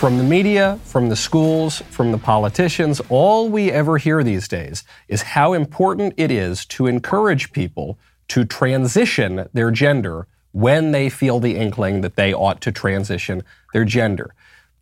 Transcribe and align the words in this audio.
From 0.00 0.16
the 0.16 0.24
media, 0.24 0.78
from 0.84 1.10
the 1.10 1.14
schools, 1.14 1.82
from 1.90 2.10
the 2.10 2.16
politicians, 2.16 3.02
all 3.10 3.50
we 3.50 3.70
ever 3.70 3.98
hear 3.98 4.24
these 4.24 4.48
days 4.48 4.82
is 5.08 5.20
how 5.20 5.52
important 5.52 6.14
it 6.16 6.30
is 6.30 6.64
to 6.68 6.86
encourage 6.86 7.52
people 7.52 7.98
to 8.28 8.46
transition 8.46 9.46
their 9.52 9.70
gender 9.70 10.26
when 10.52 10.92
they 10.92 11.10
feel 11.10 11.38
the 11.38 11.54
inkling 11.54 12.00
that 12.00 12.16
they 12.16 12.32
ought 12.32 12.62
to 12.62 12.72
transition 12.72 13.42
their 13.74 13.84
gender. 13.84 14.34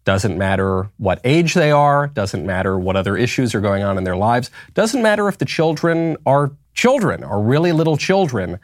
Doesn't 0.05 0.39
matter 0.39 0.89
what 0.99 1.21
age 1.25 1.55
they 1.55 1.73
are, 1.73 2.07
doesn't 2.07 2.47
matter 2.47 2.79
what 2.79 2.95
other 2.95 3.17
issues 3.17 3.57
are 3.57 3.61
going 3.61 3.83
on 3.83 3.99
in 3.99 4.05
their 4.05 4.17
lives, 4.17 4.53
doesn't 4.75 5.03
matter 5.03 5.27
if 5.27 5.39
the 5.39 5.45
children 5.45 6.17
are 6.27 6.53
children, 6.75 7.25
are 7.25 7.43
really 7.43 7.73
little 7.73 7.97
children. 7.97 8.61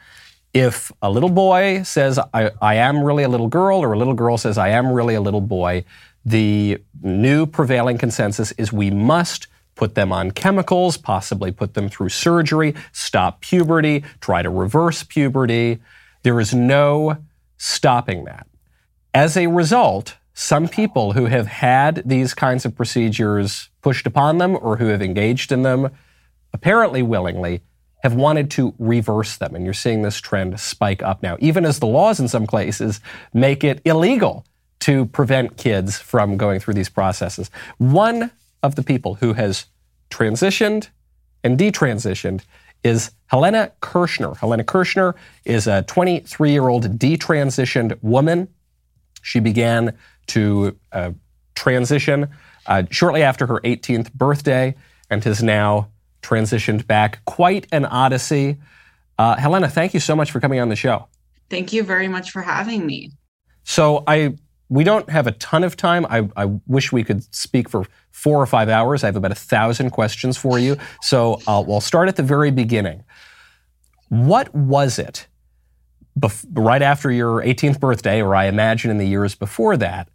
If 0.53 0.89
a 1.01 1.11
little 1.11 1.27
boy 1.27 1.83
says, 1.83 2.17
I, 2.33 2.51
I 2.61 2.75
am 2.75 3.03
really 3.03 3.23
a 3.23 3.29
little 3.29 3.49
girl, 3.49 3.83
or 3.83 3.91
a 3.91 3.97
little 3.97 4.13
girl 4.13 4.37
says, 4.37 4.57
I 4.57 4.69
am 4.69 4.87
really 4.87 5.15
a 5.15 5.21
little 5.21 5.41
boy, 5.41 5.83
the 6.25 6.81
new 7.01 7.45
prevailing 7.45 7.97
consensus 7.97 8.51
is 8.53 8.73
we 8.73 8.89
must 8.89 9.47
put 9.75 9.95
them 9.95 10.11
on 10.11 10.31
chemicals, 10.31 10.97
possibly 10.97 11.51
put 11.51 11.73
them 11.73 11.87
through 11.87 12.09
surgery, 12.09 12.73
stop 12.91 13.41
puberty, 13.41 14.03
try 14.21 14.41
to 14.41 14.49
reverse 14.49 15.03
puberty. 15.03 15.79
There 16.23 16.39
is 16.39 16.53
no 16.53 17.17
stopping 17.57 18.25
that. 18.25 18.47
As 19.13 19.37
a 19.37 19.47
result, 19.47 20.15
some 20.33 20.67
people 20.67 21.13
who 21.13 21.25
have 21.25 21.47
had 21.47 22.01
these 22.05 22.33
kinds 22.33 22.65
of 22.65 22.75
procedures 22.75 23.69
pushed 23.81 24.07
upon 24.07 24.37
them 24.39 24.57
or 24.59 24.77
who 24.77 24.87
have 24.87 25.01
engaged 25.01 25.51
in 25.51 25.63
them, 25.63 25.91
apparently 26.53 27.03
willingly, 27.03 27.61
have 28.03 28.13
wanted 28.13 28.51
to 28.51 28.73
reverse 28.77 29.37
them. 29.37 29.55
And 29.55 29.63
you're 29.63 29.73
seeing 29.73 30.01
this 30.01 30.19
trend 30.19 30.59
spike 30.59 31.01
up 31.03 31.23
now, 31.23 31.37
even 31.39 31.65
as 31.65 31.79
the 31.79 31.87
laws 31.87 32.19
in 32.19 32.27
some 32.27 32.47
places 32.47 32.99
make 33.33 33.63
it 33.63 33.81
illegal 33.85 34.45
to 34.85 35.07
prevent 35.07 35.57
kids 35.57 35.97
from 35.97 36.37
going 36.37 36.59
through 36.59 36.75
these 36.75 36.89
processes. 36.89 37.49
One 37.79 38.29
of 38.61 38.75
the 38.75 38.83
people 38.83 39.15
who 39.15 39.33
has 39.33 39.65
transitioned 40.11 40.89
and 41.43 41.57
detransitioned 41.57 42.43
is 42.83 43.09
Helena 43.25 43.71
Kerschner. 43.81 44.37
Helena 44.37 44.63
Kerschner 44.63 45.15
is 45.43 45.65
a 45.65 45.81
23 45.81 46.51
year 46.51 46.67
old 46.67 46.99
detransitioned 46.99 47.97
woman. 48.03 48.47
She 49.23 49.39
began 49.39 49.97
to 50.27 50.77
uh, 50.91 51.13
transition 51.55 52.29
uh, 52.67 52.83
shortly 52.91 53.23
after 53.23 53.47
her 53.47 53.59
18th 53.61 54.13
birthday 54.13 54.75
and 55.09 55.23
has 55.23 55.41
now 55.41 55.89
transitioned 56.21 56.85
back. 56.85 57.25
Quite 57.25 57.65
an 57.71 57.85
odyssey. 57.85 58.57
Uh, 59.17 59.35
Helena, 59.35 59.67
thank 59.67 59.95
you 59.95 59.99
so 59.99 60.15
much 60.15 60.29
for 60.29 60.39
coming 60.39 60.59
on 60.59 60.69
the 60.69 60.75
show. 60.75 61.07
Thank 61.49 61.73
you 61.73 61.81
very 61.81 62.07
much 62.07 62.29
for 62.29 62.43
having 62.43 62.85
me. 62.85 63.09
So 63.63 64.03
I 64.05 64.35
we 64.69 64.83
don't 64.83 65.09
have 65.09 65.27
a 65.27 65.31
ton 65.33 65.63
of 65.63 65.77
time. 65.77 66.05
I, 66.09 66.27
I, 66.35 66.45
wish 66.65 66.91
we 66.91 67.03
could 67.03 67.23
speak 67.33 67.69
for 67.69 67.85
four 68.11 68.41
or 68.41 68.45
five 68.45 68.67
hours. 68.69 69.03
I 69.03 69.07
have 69.07 69.15
about 69.15 69.31
a 69.31 69.35
thousand 69.35 69.91
questions 69.91 70.37
for 70.37 70.57
you. 70.57 70.77
So 71.01 71.35
uh, 71.35 71.39
I'll, 71.47 71.73
I'll 71.73 71.81
start 71.81 72.07
at 72.07 72.15
the 72.15 72.23
very 72.23 72.51
beginning. 72.51 73.03
What 74.09 74.53
was 74.55 74.97
it 74.97 75.27
bef- 76.19 76.45
right 76.51 76.81
after 76.81 77.11
your 77.11 77.43
18th 77.43 77.79
birthday, 77.79 78.21
or 78.21 78.35
I 78.35 78.45
imagine 78.45 78.91
in 78.91 78.97
the 78.97 79.07
years 79.07 79.35
before 79.35 79.77
that, 79.77 80.09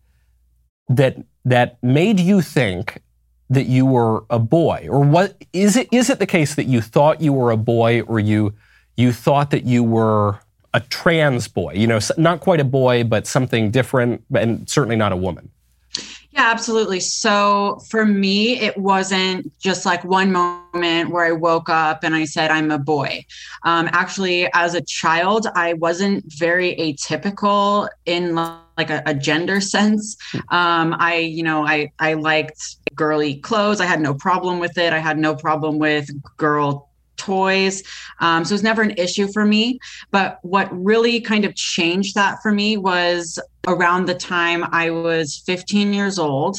that 0.88 1.16
that 1.44 1.82
made 1.82 2.20
you 2.20 2.42
think 2.42 3.00
that 3.48 3.66
you 3.66 3.86
were 3.86 4.24
a 4.30 4.38
boy, 4.38 4.86
or 4.90 5.00
what 5.00 5.44
is 5.52 5.76
it? 5.76 5.88
Is 5.92 6.10
it 6.10 6.18
the 6.18 6.26
case 6.26 6.54
that 6.56 6.64
you 6.64 6.80
thought 6.80 7.20
you 7.20 7.32
were 7.32 7.50
a 7.50 7.56
boy, 7.56 8.02
or 8.02 8.18
you 8.18 8.54
you 8.96 9.12
thought 9.12 9.50
that 9.50 9.64
you 9.64 9.82
were 9.82 10.40
a 10.72 10.80
trans 10.80 11.48
boy, 11.48 11.72
you 11.74 11.86
know, 11.86 11.98
not 12.16 12.40
quite 12.40 12.60
a 12.60 12.64
boy, 12.64 13.04
but 13.04 13.26
something 13.26 13.70
different, 13.70 14.22
and 14.34 14.68
certainly 14.68 14.96
not 14.96 15.12
a 15.12 15.16
woman. 15.16 15.50
Yeah, 16.32 16.48
absolutely. 16.48 17.00
So 17.00 17.80
for 17.88 18.06
me, 18.06 18.60
it 18.60 18.78
wasn't 18.78 19.52
just 19.58 19.84
like 19.84 20.04
one 20.04 20.30
moment 20.30 21.10
where 21.10 21.24
I 21.24 21.32
woke 21.32 21.68
up 21.68 22.04
and 22.04 22.14
I 22.14 22.24
said, 22.24 22.52
I'm 22.52 22.70
a 22.70 22.78
boy. 22.78 23.24
Um, 23.64 23.90
actually, 23.92 24.48
as 24.54 24.74
a 24.74 24.80
child, 24.80 25.48
I 25.56 25.72
wasn't 25.74 26.24
very 26.32 26.76
atypical 26.76 27.88
in 28.06 28.36
like 28.36 28.90
a, 28.90 29.02
a 29.06 29.14
gender 29.14 29.60
sense. 29.60 30.16
Um, 30.50 30.94
I, 31.00 31.16
you 31.16 31.42
know, 31.42 31.66
I, 31.66 31.90
I 31.98 32.14
liked 32.14 32.76
girly 32.94 33.36
clothes. 33.36 33.80
I 33.80 33.86
had 33.86 34.00
no 34.00 34.14
problem 34.14 34.60
with 34.60 34.78
it. 34.78 34.92
I 34.92 34.98
had 34.98 35.18
no 35.18 35.34
problem 35.34 35.80
with 35.80 36.10
girl 36.36 36.89
toys. 37.20 37.82
Um, 38.20 38.44
so 38.44 38.52
it 38.52 38.54
was 38.54 38.62
never 38.62 38.82
an 38.82 38.94
issue 38.96 39.28
for 39.32 39.44
me. 39.44 39.78
But 40.10 40.38
what 40.42 40.68
really 40.72 41.20
kind 41.20 41.44
of 41.44 41.54
changed 41.54 42.14
that 42.14 42.38
for 42.42 42.52
me 42.52 42.76
was 42.76 43.38
around 43.66 44.06
the 44.06 44.14
time 44.14 44.64
I 44.72 44.90
was 44.90 45.42
15 45.46 45.92
years 45.92 46.18
old. 46.18 46.58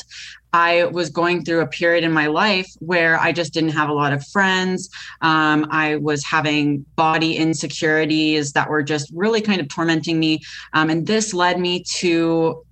I 0.54 0.86
was 0.86 1.10
going 1.10 1.44
through 1.44 1.62
a 1.62 1.68
period 1.68 2.04
in 2.04 2.12
my 2.12 2.28
life 2.28 2.68
where 2.80 3.18
I 3.20 3.32
just 3.32 3.54
didn't 3.54 3.70
have 3.70 3.90
a 3.90 3.94
lot 3.94 4.12
of 4.14 4.26
friends. 4.28 4.90
Um, 5.22 5.68
I 5.72 5.96
was 5.96 6.26
having 6.26 6.86
body 6.96 7.38
insecurities 7.38 8.52
that 8.52 8.70
were 8.70 8.84
just 8.84 9.10
really 9.14 9.42
kind 9.42 9.62
of 9.62 9.70
tormenting 9.70 10.20
me. 10.20 10.40
Um, 10.74 10.90
and 10.90 11.08
this 11.08 11.34
led 11.34 11.60
me 11.60 11.84
to 12.00 12.64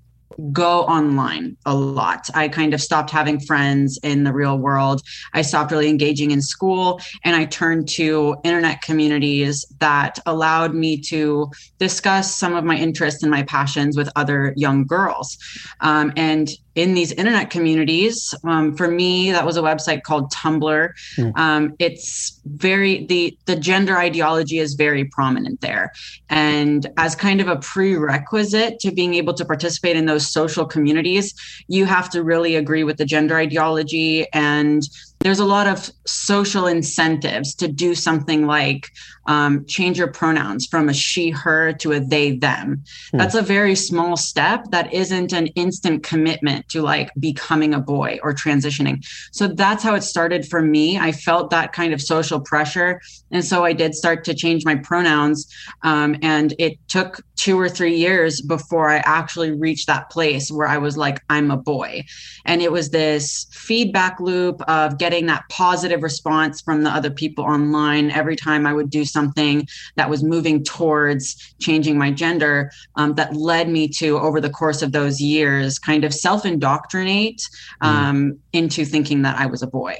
go 0.51 0.81
online 0.84 1.57
a 1.66 1.73
lot. 1.73 2.29
I 2.34 2.47
kind 2.47 2.73
of 2.73 2.81
stopped 2.81 3.09
having 3.09 3.40
friends 3.40 4.00
in 4.03 4.23
the 4.23 4.34
real 4.34 4.57
world. 4.57 5.01
I 5.34 5.41
stopped 5.41 5.72
really 5.72 5.90
engaging 5.90 6.31
in 6.31 6.41
school 6.41 7.01
and 7.23 7.35
I 7.35 7.45
turned 7.45 7.88
to 7.90 8.35
internet 8.44 8.81
communities 8.81 9.66
that 9.79 10.19
allowed 10.25 10.73
me 10.73 11.00
to 11.01 11.50
discuss 11.78 12.35
some 12.35 12.56
of 12.56 12.63
my 12.63 12.78
interests 12.78 13.23
and 13.23 13.31
my 13.31 13.44
passions 13.44 13.97
with 13.97 14.09
other 14.16 14.53
young 14.56 14.85
girls. 14.85 15.38
Um, 15.81 16.13
and 16.16 16.50
in 16.79 16.94
these 16.94 17.12
internet 17.12 17.50
communities. 17.50 18.34
Um, 18.45 18.75
for 18.75 18.88
me, 18.88 19.31
that 19.31 19.45
was 19.45 19.57
a 19.57 19.62
website 19.62 20.03
called 20.03 20.31
Tumblr. 20.31 20.90
Mm. 21.17 21.38
Um, 21.38 21.75
it's 21.79 22.40
very 22.45 23.06
the 23.06 23.38
the 23.45 23.56
gender 23.56 23.97
ideology 23.97 24.59
is 24.59 24.75
very 24.75 25.03
prominent 25.06 25.62
there, 25.62 25.91
and 26.29 26.88
as 26.97 27.16
kind 27.16 27.41
of 27.41 27.47
a 27.47 27.57
prerequisite 27.57 28.79
to 28.79 28.91
being 28.91 29.13
able 29.16 29.34
to 29.34 29.45
participate 29.45 29.97
in 29.97 30.06
those 30.06 30.28
social 30.31 30.66
communities, 30.66 31.34
you 31.68 31.85
have 31.85 32.09
to 32.12 32.23
really 32.23 32.56
agree 32.56 32.84
with 32.84 32.97
the 32.97 33.06
gender 33.06 33.35
ideology 33.35 34.25
and 34.31 34.84
there's 35.19 35.40
a 35.40 35.46
lot 35.46 35.68
of 35.68 35.90
social 36.06 36.66
incentives 36.68 37.53
to 37.56 37.68
do 37.68 37.94
something 37.94 38.46
like 38.47 38.90
um, 39.28 39.66
change 39.66 39.97
your 39.97 40.12
pronouns 40.12 40.66
from 40.66 40.90
a 40.90 40.94
she, 40.94 41.30
her 41.30 41.74
to 41.74 41.91
a 41.91 42.00
they, 42.00 42.31
them. 42.31 42.84
Hmm. 43.12 43.18
That's 43.18 43.35
a 43.35 43.41
very 43.41 43.75
small 43.75 44.18
step 44.18 44.66
that 44.72 44.91
isn't 44.94 45.34
an 45.34 45.47
instant 45.47 46.03
commitment 46.03 46.68
to 46.69 46.81
like 46.81 47.12
becoming 47.19 47.74
a 47.74 47.80
boy 47.80 48.19
or 48.24 48.34
transitioning. 48.34 49.06
So 49.31 49.47
that's 49.47 49.84
how 49.84 49.94
it 49.94 50.02
started 50.02 50.47
for 50.47 50.62
me. 50.62 50.97
I 50.97 51.12
felt 51.12 51.50
that 51.50 51.74
kind 51.74 51.94
of 51.94 52.01
social 52.01 52.40
pressure. 52.40 53.01
And 53.30 53.44
so 53.44 53.66
I 53.66 53.74
did 53.74 53.94
start 53.94 54.24
to 54.24 54.34
change 54.34 54.66
my 54.66 54.75
pronouns. 54.75 55.53
Um, 55.84 56.16
and 56.24 56.56
it 56.57 56.80
took 56.88 57.22
two 57.36 57.59
or 57.59 57.69
three 57.69 57.96
years 57.96 58.41
before 58.41 58.90
I 58.90 58.97
actually 59.06 59.51
reached 59.51 59.88
that 59.88 60.09
place 60.09 60.50
where 60.51 60.68
I 60.68 60.78
was 60.78 60.97
like, 60.97 61.22
I'm 61.30 61.51
a 61.51 61.57
boy. 61.57 62.03
And 62.46 62.62
it 62.62 62.72
was 62.72 62.90
this 62.90 63.46
feedback 63.51 64.19
loop 64.19 64.62
of 64.68 64.97
getting 64.97 65.09
getting 65.09 65.25
that 65.25 65.44
positive 65.50 66.03
response 66.03 66.62
from 66.62 66.84
the 66.84 66.90
other 66.92 67.09
people 67.09 67.44
online 67.44 68.12
every 68.12 68.36
time 68.36 68.68
I 68.68 68.74
would 68.74 68.92
do 68.92 69.03
something 69.06 69.68
that 69.96 70.08
was 70.08 70.24
moving 70.24 70.64
towards 70.64 71.56
changing 71.59 71.97
my 71.97 72.12
gender 72.12 72.70
um, 72.96 73.16
that 73.16 73.36
led 73.36 73.69
me 73.69 73.88
to, 73.88 74.19
over 74.19 74.40
the 74.40 74.52
course 74.52 74.84
of 74.84 74.92
those 74.92 75.19
years, 75.19 75.80
kind 75.80 76.03
of 76.03 76.14
self 76.14 76.46
indoctrinate 76.46 77.42
mm. 77.81 77.88
um, 77.88 78.34
mm. 78.34 78.38
into 78.53 78.86
thinking 78.86 79.24
that 79.24 79.36
I 79.40 79.48
was 79.48 79.64
a 79.64 79.68
boy. 79.68 79.98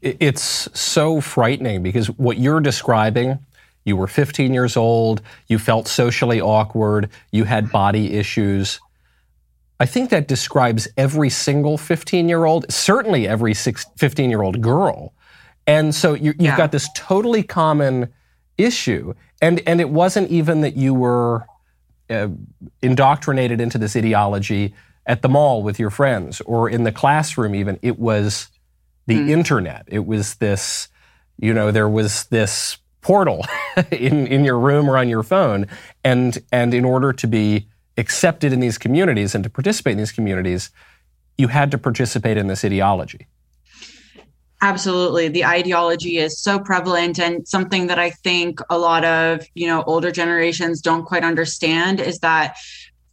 It's 0.00 0.66
so 0.72 1.20
frightening 1.20 1.82
because 1.82 2.06
what 2.08 2.38
you're 2.38 2.60
describing. 2.60 3.38
You 3.84 3.96
were 3.96 4.08
15 4.08 4.52
years 4.52 4.76
old. 4.76 5.22
You 5.46 5.58
felt 5.58 5.86
socially 5.86 6.40
awkward. 6.40 7.08
You 7.30 7.44
had 7.44 7.70
body 7.70 8.14
issues. 8.14 8.80
I 9.78 9.86
think 9.86 10.10
that 10.10 10.26
describes 10.26 10.88
every 10.96 11.30
single 11.30 11.76
15 11.76 12.28
year 12.28 12.44
old, 12.44 12.70
certainly 12.72 13.28
every 13.28 13.54
15 13.54 14.30
year 14.30 14.42
old 14.42 14.60
girl. 14.60 15.12
And 15.66 15.94
so 15.94 16.14
you, 16.14 16.30
have 16.32 16.40
yeah. 16.40 16.56
got 16.56 16.72
this 16.72 16.88
totally 16.94 17.42
common 17.42 18.12
issue. 18.56 19.14
And, 19.42 19.62
and 19.66 19.80
it 19.80 19.90
wasn't 19.90 20.30
even 20.30 20.62
that 20.62 20.76
you 20.76 20.94
were 20.94 21.46
uh, 22.08 22.28
indoctrinated 22.82 23.60
into 23.60 23.78
this 23.78 23.96
ideology 23.96 24.74
at 25.04 25.22
the 25.22 25.28
mall 25.28 25.62
with 25.62 25.78
your 25.78 25.90
friends 25.90 26.40
or 26.42 26.70
in 26.70 26.84
the 26.84 26.92
classroom, 26.92 27.54
even. 27.54 27.78
It 27.82 27.98
was 27.98 28.48
the 29.06 29.18
mm. 29.18 29.28
internet. 29.28 29.84
It 29.88 30.06
was 30.06 30.36
this, 30.36 30.88
you 31.38 31.52
know, 31.52 31.70
there 31.70 31.88
was 31.88 32.24
this 32.26 32.78
portal 33.02 33.44
in, 33.90 34.26
in 34.26 34.44
your 34.44 34.58
room 34.58 34.88
or 34.88 34.96
on 34.96 35.08
your 35.08 35.22
phone. 35.22 35.66
And, 36.02 36.38
and 36.50 36.72
in 36.72 36.84
order 36.84 37.12
to 37.12 37.26
be 37.26 37.68
accepted 37.96 38.52
in 38.52 38.60
these 38.60 38.78
communities 38.78 39.34
and 39.34 39.44
to 39.44 39.50
participate 39.50 39.92
in 39.92 39.98
these 39.98 40.12
communities, 40.12 40.70
you 41.38 41.48
had 41.48 41.70
to 41.70 41.78
participate 41.78 42.36
in 42.36 42.46
this 42.46 42.64
ideology. 42.64 43.26
Absolutely. 44.62 45.28
The 45.28 45.44
ideology 45.44 46.16
is 46.16 46.40
so 46.40 46.58
prevalent 46.58 47.18
and 47.18 47.46
something 47.46 47.88
that 47.88 47.98
I 47.98 48.10
think 48.10 48.60
a 48.70 48.78
lot 48.78 49.04
of, 49.04 49.46
you 49.54 49.66
know, 49.66 49.82
older 49.86 50.10
generations 50.10 50.80
don't 50.80 51.04
quite 51.04 51.24
understand 51.24 52.00
is 52.00 52.20
that 52.20 52.56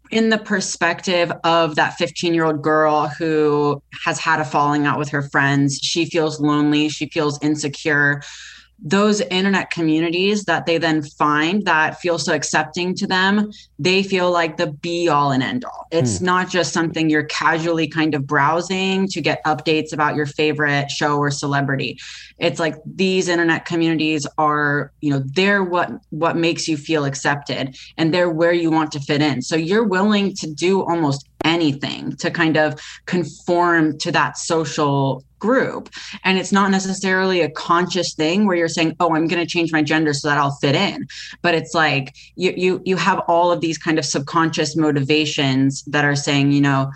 in 0.10 0.30
the 0.30 0.38
perspective 0.38 1.32
of 1.44 1.76
that 1.76 1.96
15 1.96 2.34
year 2.34 2.46
old 2.46 2.62
girl 2.62 3.08
who 3.08 3.82
has 4.06 4.20
had 4.20 4.40
a 4.40 4.46
falling 4.46 4.86
out 4.86 5.00
with 5.00 5.10
her 5.10 5.24
friends. 5.24 5.80
She 5.82 6.06
feels 6.06 6.40
lonely, 6.40 6.88
she 6.88 7.08
feels 7.08 7.40
insecure 7.42 8.22
those 8.80 9.22
internet 9.22 9.70
communities 9.72 10.44
that 10.44 10.66
they 10.66 10.78
then 10.78 11.02
find 11.02 11.66
that 11.66 12.00
feel 12.00 12.20
so 12.20 12.34
accepting 12.34 12.94
to 12.96 13.08
them, 13.08 13.52
they 13.80 14.04
feel 14.04 14.32
like 14.32 14.58
the 14.58 14.68
be 14.68 15.08
all 15.08 15.32
and 15.32 15.42
end 15.42 15.64
all. 15.64 15.88
It's 15.92 16.20
hmm. 16.20 16.26
not 16.26 16.50
just 16.50 16.74
something 16.74 17.10
you're 17.10 17.24
casually 17.24 17.88
kind 17.88 18.14
of 18.14 18.28
browsing 18.28 19.08
to 19.08 19.22
get 19.22 19.44
updates 19.46 19.94
about 19.94 20.16
your 20.16 20.26
favorite 20.26 20.92
show 20.92 21.18
or 21.18 21.32
celebrity. 21.32 21.98
It's 22.40 22.60
like 22.60 22.76
these 22.86 23.28
internet 23.28 23.66
communities 23.66 24.28
are, 24.38 24.92
you 25.02 25.12
know, 25.12 25.24
they're 25.34 25.64
what 25.64 25.92
what 26.10 26.36
makes 26.36 26.68
you 26.68 26.76
feel 26.76 27.06
accepted 27.06 27.78
and 27.98 28.14
they're 28.14 28.30
where 28.30 28.54
you 28.54 28.70
want 28.70 28.92
to 28.94 29.00
fit 29.00 29.22
in. 29.22 29.42
So 29.42 29.56
you're 29.56 29.86
willing 29.86 30.36
to 30.36 30.52
do 30.52 30.84
almost 30.84 31.28
anything 31.44 32.16
to 32.18 32.32
kind 32.32 32.58
of 32.58 32.80
conform 33.06 33.98
to 34.00 34.12
that 34.12 34.38
social 34.38 35.24
group. 35.40 35.90
And 36.24 36.38
it's 36.38 36.54
not 36.54 36.72
necessarily 36.72 37.42
a 37.42 37.50
conscious 37.50 38.14
thing 38.14 38.46
where 38.46 38.56
you're 38.56 38.70
saying 38.70 38.96
oh 39.02 39.14
i'm 39.14 39.28
going 39.28 39.46
to 39.46 39.46
change 39.46 39.74
my 39.74 39.84
gender 39.84 40.14
so 40.14 40.30
that 40.30 40.38
i'll 40.38 40.56
fit 40.62 40.74
in. 40.74 41.06
But 41.42 41.54
it's 41.54 41.74
like 41.74 42.16
you 42.36 42.54
you 42.56 42.82
you 42.86 42.96
have 42.96 43.20
all 43.28 43.52
of 43.52 43.60
these 43.60 43.78
kind 43.78 44.00
of 44.00 44.06
subconscious 44.06 44.78
motivations 44.78 45.84
that 45.88 46.06
are 46.06 46.16
saying 46.16 46.54
you 46.54 46.62
know 46.62 46.92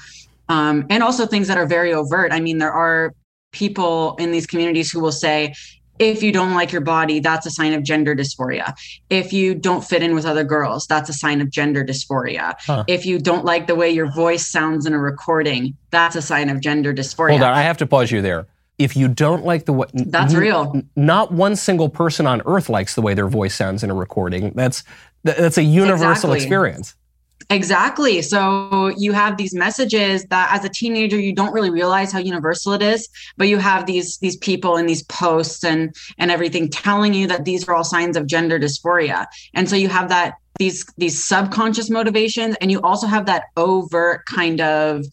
um, 0.49 0.85
and 0.89 1.03
also 1.03 1.25
things 1.25 1.49
that 1.49 1.57
are 1.57 1.67
very 1.67 1.93
overt. 1.93 2.31
I 2.31 2.39
mean 2.39 2.57
there 2.57 2.71
are 2.71 3.13
people 3.51 4.15
in 4.17 4.31
these 4.31 4.45
communities 4.45 4.91
who 4.91 4.99
will 4.99 5.11
say 5.11 5.53
if 5.99 6.23
you 6.23 6.31
don't 6.31 6.53
like 6.53 6.71
your 6.71 6.81
body, 6.81 7.19
that's 7.19 7.45
a 7.45 7.51
sign 7.51 7.73
of 7.73 7.83
gender 7.83 8.15
dysphoria. 8.15 8.75
If 9.09 9.33
you 9.33 9.55
don't 9.55 9.83
fit 9.83 10.03
in 10.03 10.15
with 10.15 10.25
other 10.25 10.43
girls, 10.43 10.87
that's 10.87 11.09
a 11.09 11.13
sign 11.13 11.41
of 11.41 11.49
gender 11.49 11.83
dysphoria. 11.83 12.55
Huh. 12.59 12.83
If 12.87 13.05
you 13.05 13.19
don't 13.19 13.45
like 13.45 13.67
the 13.67 13.75
way 13.75 13.89
your 13.89 14.11
voice 14.11 14.47
sounds 14.47 14.85
in 14.85 14.93
a 14.93 14.99
recording, 14.99 15.75
that's 15.91 16.15
a 16.15 16.21
sign 16.21 16.49
of 16.49 16.61
gender 16.61 16.93
dysphoria. 16.93 17.31
Hold 17.31 17.43
on, 17.43 17.53
I 17.53 17.61
have 17.61 17.77
to 17.77 17.85
pause 17.85 18.11
you 18.11 18.21
there. 18.21 18.47
If 18.77 18.95
you 18.95 19.07
don't 19.07 19.43
like 19.43 19.65
the 19.65 19.73
way 19.73 19.87
that's 19.93 20.33
n- 20.33 20.39
real. 20.39 20.81
Not 20.95 21.31
one 21.31 21.55
single 21.55 21.89
person 21.89 22.27
on 22.27 22.43
earth 22.45 22.69
likes 22.69 22.93
the 22.93 23.01
way 23.01 23.15
their 23.15 23.27
voice 23.27 23.55
sounds 23.55 23.83
in 23.83 23.89
a 23.89 23.95
recording. 23.95 24.51
That's 24.51 24.83
that's 25.23 25.57
a 25.57 25.63
universal 25.63 26.31
exactly. 26.31 26.37
experience. 26.37 26.95
Exactly. 27.49 28.21
So 28.21 28.87
you 28.97 29.13
have 29.13 29.37
these 29.37 29.53
messages 29.53 30.25
that 30.25 30.49
as 30.51 30.65
a 30.65 30.69
teenager 30.69 31.17
you 31.17 31.33
don't 31.33 31.53
really 31.53 31.69
realize 31.69 32.11
how 32.11 32.19
universal 32.19 32.73
it 32.73 32.81
is, 32.81 33.07
but 33.37 33.47
you 33.47 33.57
have 33.57 33.85
these 33.85 34.17
these 34.17 34.35
people 34.37 34.75
and 34.75 34.87
these 34.87 35.03
posts 35.03 35.63
and 35.63 35.95
and 36.17 36.29
everything 36.29 36.67
telling 36.69 37.13
you 37.13 37.25
that 37.27 37.45
these 37.45 37.67
are 37.67 37.73
all 37.73 37.85
signs 37.85 38.17
of 38.17 38.27
gender 38.27 38.59
dysphoria. 38.59 39.25
And 39.53 39.69
so 39.69 39.77
you 39.77 39.87
have 39.87 40.09
that 40.09 40.35
these 40.59 40.85
these 40.97 41.23
subconscious 41.23 41.89
motivations 41.89 42.57
and 42.59 42.69
you 42.69 42.81
also 42.81 43.07
have 43.07 43.25
that 43.27 43.45
overt 43.55 44.25
kind 44.25 44.59
of 44.59 45.05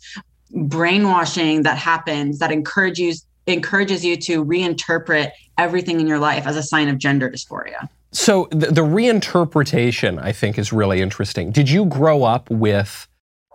brainwashing 0.55 1.63
that 1.63 1.79
happens 1.79 2.39
that 2.41 2.51
encourages 2.51 3.25
encourages 3.47 4.05
you 4.05 4.17
to 4.17 4.45
reinterpret 4.45 5.31
everything 5.59 6.01
in 6.01 6.07
your 6.07 6.19
life 6.19 6.47
as 6.47 6.57
a 6.57 6.63
sign 6.63 6.89
of 6.89 6.99
gender 6.99 7.31
dysphoria. 7.31 7.89
So 8.15 8.47
the, 8.53 8.69
the, 8.69 8.83
reinterpretation, 8.83 10.23
I 10.23 10.31
think, 10.31 10.57
is 10.57 10.73
really 10.73 11.01
interesting. 11.01 11.51
Did 11.51 11.69
you 11.69 11.85
grow 11.87 12.23
up 12.23 12.49
with 12.49 13.09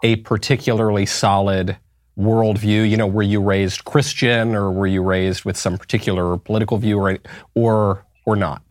a 0.03 0.17
particularly 0.17 1.05
solid 1.05 1.77
worldview? 2.17 2.89
You 2.89 2.97
know, 2.97 3.07
were 3.07 3.23
you 3.23 3.41
raised 3.41 3.85
Christian, 3.85 4.55
or 4.55 4.69
were 4.69 4.85
you 4.85 5.01
raised 5.01 5.45
with 5.45 5.55
some 5.55 5.77
particular 5.77 6.37
political 6.37 6.77
view, 6.77 6.99
or 6.99 7.19
or 7.55 8.05
or 8.25 8.35
not? 8.35 8.61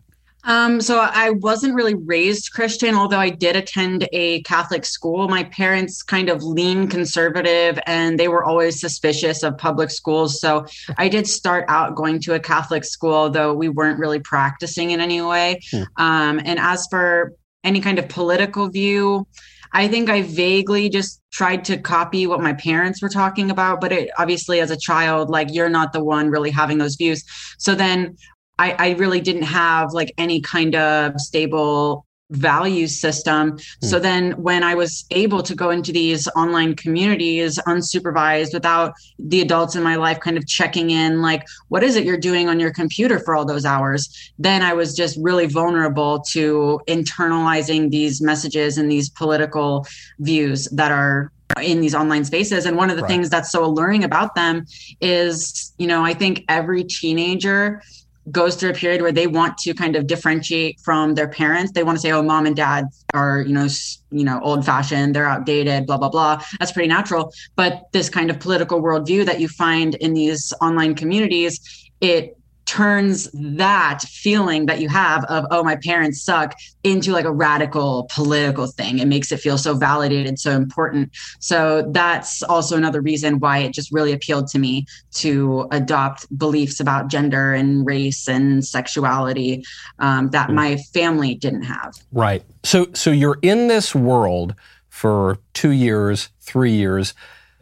Um, 0.49 0.81
so 0.81 0.99
I 0.99 1.29
wasn't 1.29 1.75
really 1.75 1.93
raised 1.93 2.53
Christian, 2.53 2.95
although 2.95 3.19
I 3.19 3.29
did 3.29 3.55
attend 3.55 4.09
a 4.11 4.41
Catholic 4.41 4.83
school. 4.83 5.27
My 5.27 5.43
parents 5.43 6.01
kind 6.01 6.27
of 6.27 6.43
lean 6.43 6.87
conservative 6.87 7.79
and 7.85 8.19
they 8.19 8.27
were 8.27 8.43
always 8.43 8.79
suspicious 8.79 9.43
of 9.43 9.59
public 9.59 9.91
schools. 9.91 10.41
So 10.41 10.65
I 10.97 11.07
did 11.07 11.27
start 11.27 11.65
out 11.67 11.95
going 11.95 12.19
to 12.21 12.33
a 12.33 12.39
Catholic 12.39 12.83
school, 12.83 13.29
though 13.29 13.53
we 13.53 13.69
weren't 13.69 13.99
really 13.99 14.19
practicing 14.19 14.89
in 14.89 14.99
any 14.99 15.21
way. 15.21 15.59
Hmm. 15.71 15.83
Um, 15.97 16.41
and 16.43 16.59
as 16.59 16.87
for 16.89 17.35
any 17.63 17.79
kind 17.79 17.99
of 17.99 18.09
political 18.09 18.69
view, 18.69 19.27
I 19.71 19.87
think 19.87 20.09
I 20.09 20.23
vaguely 20.23 20.89
just 20.89 21.21
tried 21.31 21.63
to 21.65 21.77
copy 21.77 22.25
what 22.25 22.41
my 22.41 22.53
parents 22.53 23.03
were 23.03 23.09
talking 23.09 23.51
about, 23.51 23.79
but 23.79 23.91
it 23.91 24.09
obviously 24.17 24.61
as 24.61 24.71
a 24.71 24.77
child, 24.77 25.29
like 25.29 25.53
you're 25.53 25.69
not 25.69 25.93
the 25.93 26.03
one 26.03 26.31
really 26.31 26.49
having 26.49 26.79
those 26.79 26.95
views. 26.95 27.23
So 27.59 27.75
then 27.75 28.17
I, 28.59 28.75
I 28.77 28.89
really 28.91 29.21
didn't 29.21 29.43
have 29.43 29.93
like 29.93 30.13
any 30.17 30.41
kind 30.41 30.75
of 30.75 31.19
stable 31.19 32.05
value 32.31 32.87
system. 32.87 33.53
Mm. 33.53 33.61
So 33.81 33.99
then 33.99 34.31
when 34.33 34.63
I 34.63 34.75
was 34.75 35.05
able 35.11 35.41
to 35.43 35.55
go 35.55 35.71
into 35.71 35.91
these 35.91 36.27
online 36.35 36.75
communities 36.75 37.57
unsupervised 37.65 38.53
without 38.53 38.93
the 39.17 39.41
adults 39.41 39.75
in 39.75 39.81
my 39.81 39.95
life 39.95 40.19
kind 40.19 40.37
of 40.37 40.45
checking 40.45 40.91
in 40.91 41.21
like 41.21 41.47
what 41.69 41.83
is 41.83 41.95
it 41.95 42.05
you're 42.05 42.19
doing 42.19 42.47
on 42.47 42.59
your 42.59 42.71
computer 42.71 43.19
for 43.19 43.35
all 43.35 43.45
those 43.45 43.65
hours, 43.65 44.31
then 44.37 44.61
I 44.61 44.73
was 44.73 44.95
just 44.95 45.17
really 45.19 45.47
vulnerable 45.47 46.19
to 46.31 46.79
internalizing 46.87 47.89
these 47.89 48.21
messages 48.21 48.77
and 48.77 48.91
these 48.91 49.09
political 49.09 49.87
views 50.19 50.67
that 50.71 50.91
are 50.91 51.31
in 51.63 51.81
these 51.81 51.95
online 51.95 52.23
spaces 52.23 52.65
and 52.65 52.77
one 52.77 52.91
of 52.91 52.95
the 52.95 53.01
right. 53.01 53.09
things 53.09 53.29
that's 53.29 53.51
so 53.51 53.65
alluring 53.65 54.03
about 54.03 54.35
them 54.35 54.63
is 55.01 55.73
you 55.79 55.87
know 55.87 56.05
i 56.05 56.13
think 56.13 56.45
every 56.47 56.83
teenager 56.83 57.81
goes 58.31 58.55
through 58.55 58.71
a 58.71 58.73
period 58.73 59.01
where 59.01 59.11
they 59.11 59.27
want 59.27 59.57
to 59.59 59.73
kind 59.73 59.95
of 59.95 60.07
differentiate 60.07 60.79
from 60.81 61.15
their 61.15 61.27
parents. 61.27 61.71
They 61.71 61.83
want 61.83 61.97
to 61.97 62.01
say, 62.01 62.11
"Oh, 62.11 62.21
mom 62.21 62.45
and 62.45 62.55
dad 62.55 62.85
are, 63.13 63.41
you 63.41 63.53
know, 63.53 63.67
you 64.11 64.23
know, 64.23 64.39
old 64.43 64.65
fashioned, 64.65 65.15
they're 65.15 65.27
outdated, 65.27 65.85
blah 65.87 65.97
blah 65.97 66.09
blah." 66.09 66.41
That's 66.59 66.71
pretty 66.71 66.89
natural. 66.89 67.31
But 67.55 67.87
this 67.91 68.09
kind 68.09 68.29
of 68.29 68.39
political 68.39 68.81
worldview 68.81 69.25
that 69.25 69.39
you 69.39 69.47
find 69.47 69.95
in 69.95 70.13
these 70.13 70.53
online 70.61 70.95
communities, 70.95 71.59
it 72.01 72.38
turns 72.69 73.27
that 73.33 74.03
feeling 74.03 74.67
that 74.67 74.79
you 74.79 74.87
have 74.87 75.25
of 75.25 75.43
oh 75.49 75.63
my 75.63 75.75
parents 75.75 76.21
suck 76.21 76.53
into 76.83 77.11
like 77.11 77.25
a 77.25 77.31
radical 77.31 78.07
political 78.13 78.67
thing. 78.67 78.99
It 78.99 79.07
makes 79.07 79.31
it 79.31 79.37
feel 79.37 79.57
so 79.57 79.73
validated 79.73 80.37
so 80.37 80.51
important. 80.51 81.09
So 81.39 81.89
that's 81.91 82.43
also 82.43 82.77
another 82.77 83.01
reason 83.01 83.39
why 83.39 83.57
it 83.59 83.73
just 83.73 83.91
really 83.91 84.13
appealed 84.13 84.49
to 84.49 84.59
me 84.59 84.85
to 85.15 85.67
adopt 85.71 86.27
beliefs 86.37 86.79
about 86.79 87.07
gender 87.07 87.55
and 87.55 87.87
race 87.87 88.27
and 88.27 88.63
sexuality 88.63 89.63
um, 89.97 90.29
that 90.29 90.49
mm. 90.49 90.53
my 90.53 90.77
family 90.93 91.33
didn't 91.33 91.63
have. 91.63 91.95
Right. 92.11 92.43
So 92.63 92.85
so 92.93 93.09
you're 93.09 93.39
in 93.41 93.67
this 93.67 93.95
world 93.95 94.53
for 94.89 95.39
two 95.55 95.71
years 95.71 96.29
three 96.39 96.73
years 96.73 97.15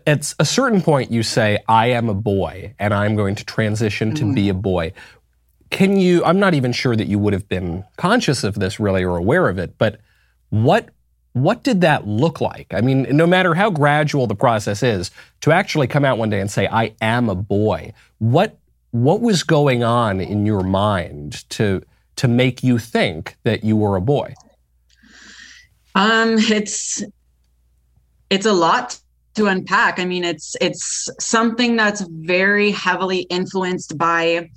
at 0.08 0.34
a 0.40 0.46
certain 0.46 0.82
point 0.82 1.12
you 1.12 1.22
say 1.22 1.60
i 1.68 1.88
am 1.88 2.10
a 2.10 2.14
boy 2.14 2.74
and 2.80 2.94
i'm 2.94 3.16
going 3.16 3.36
to 3.36 3.46
transition 3.46 4.16
to 4.16 4.24
mm. 4.24 4.34
be 4.34 4.50
a 4.50 4.54
boy. 4.54 4.92
Can 5.70 5.98
you 5.98 6.24
i'm 6.24 6.40
not 6.40 6.54
even 6.54 6.72
sure 6.72 6.96
that 6.96 7.08
you 7.08 7.20
would 7.20 7.34
have 7.34 7.48
been 7.48 7.84
conscious 7.98 8.44
of 8.44 8.56
this 8.56 8.80
really 8.80 9.04
or 9.04 9.18
aware 9.18 9.50
of 9.50 9.60
it 9.60 9.78
but 9.78 10.00
what 10.50 10.90
what 11.34 11.64
did 11.64 11.82
that 11.82 12.08
look 12.08 12.42
like? 12.42 12.74
I 12.74 12.82
mean 12.82 13.04
no 13.16 13.28
matter 13.28 13.54
how 13.54 13.70
gradual 13.70 14.26
the 14.26 14.36
process 14.36 14.82
is 14.82 15.12
to 15.42 15.52
actually 15.52 15.86
come 15.86 16.04
out 16.04 16.18
one 16.18 16.30
day 16.30 16.40
and 16.40 16.50
say 16.50 16.68
i 16.72 16.96
am 17.02 17.30
a 17.30 17.36
boy 17.36 17.94
what 18.20 18.58
what 18.92 19.22
was 19.22 19.44
going 19.44 19.84
on 19.84 20.22
in 20.22 20.46
your 20.46 20.64
mind 20.64 21.48
to 21.50 21.84
to 22.16 22.28
make 22.28 22.64
you 22.64 22.80
think 22.80 23.36
that 23.44 23.64
you 23.64 23.76
were 23.76 23.98
a 23.98 24.02
boy? 24.02 24.34
Um 25.96 26.38
it's 26.38 27.04
it's 28.30 28.46
a 28.46 28.54
lot 28.54 29.00
to 29.38 29.48
unpack. 29.48 30.00
I 30.00 30.06
mean, 30.06 30.24
it's 30.24 30.56
it's 30.60 31.10
something 31.20 31.76
that's 31.76 32.02
very 32.02 32.72
heavily 32.72 33.20
influenced 33.30 33.98
by 33.98 34.50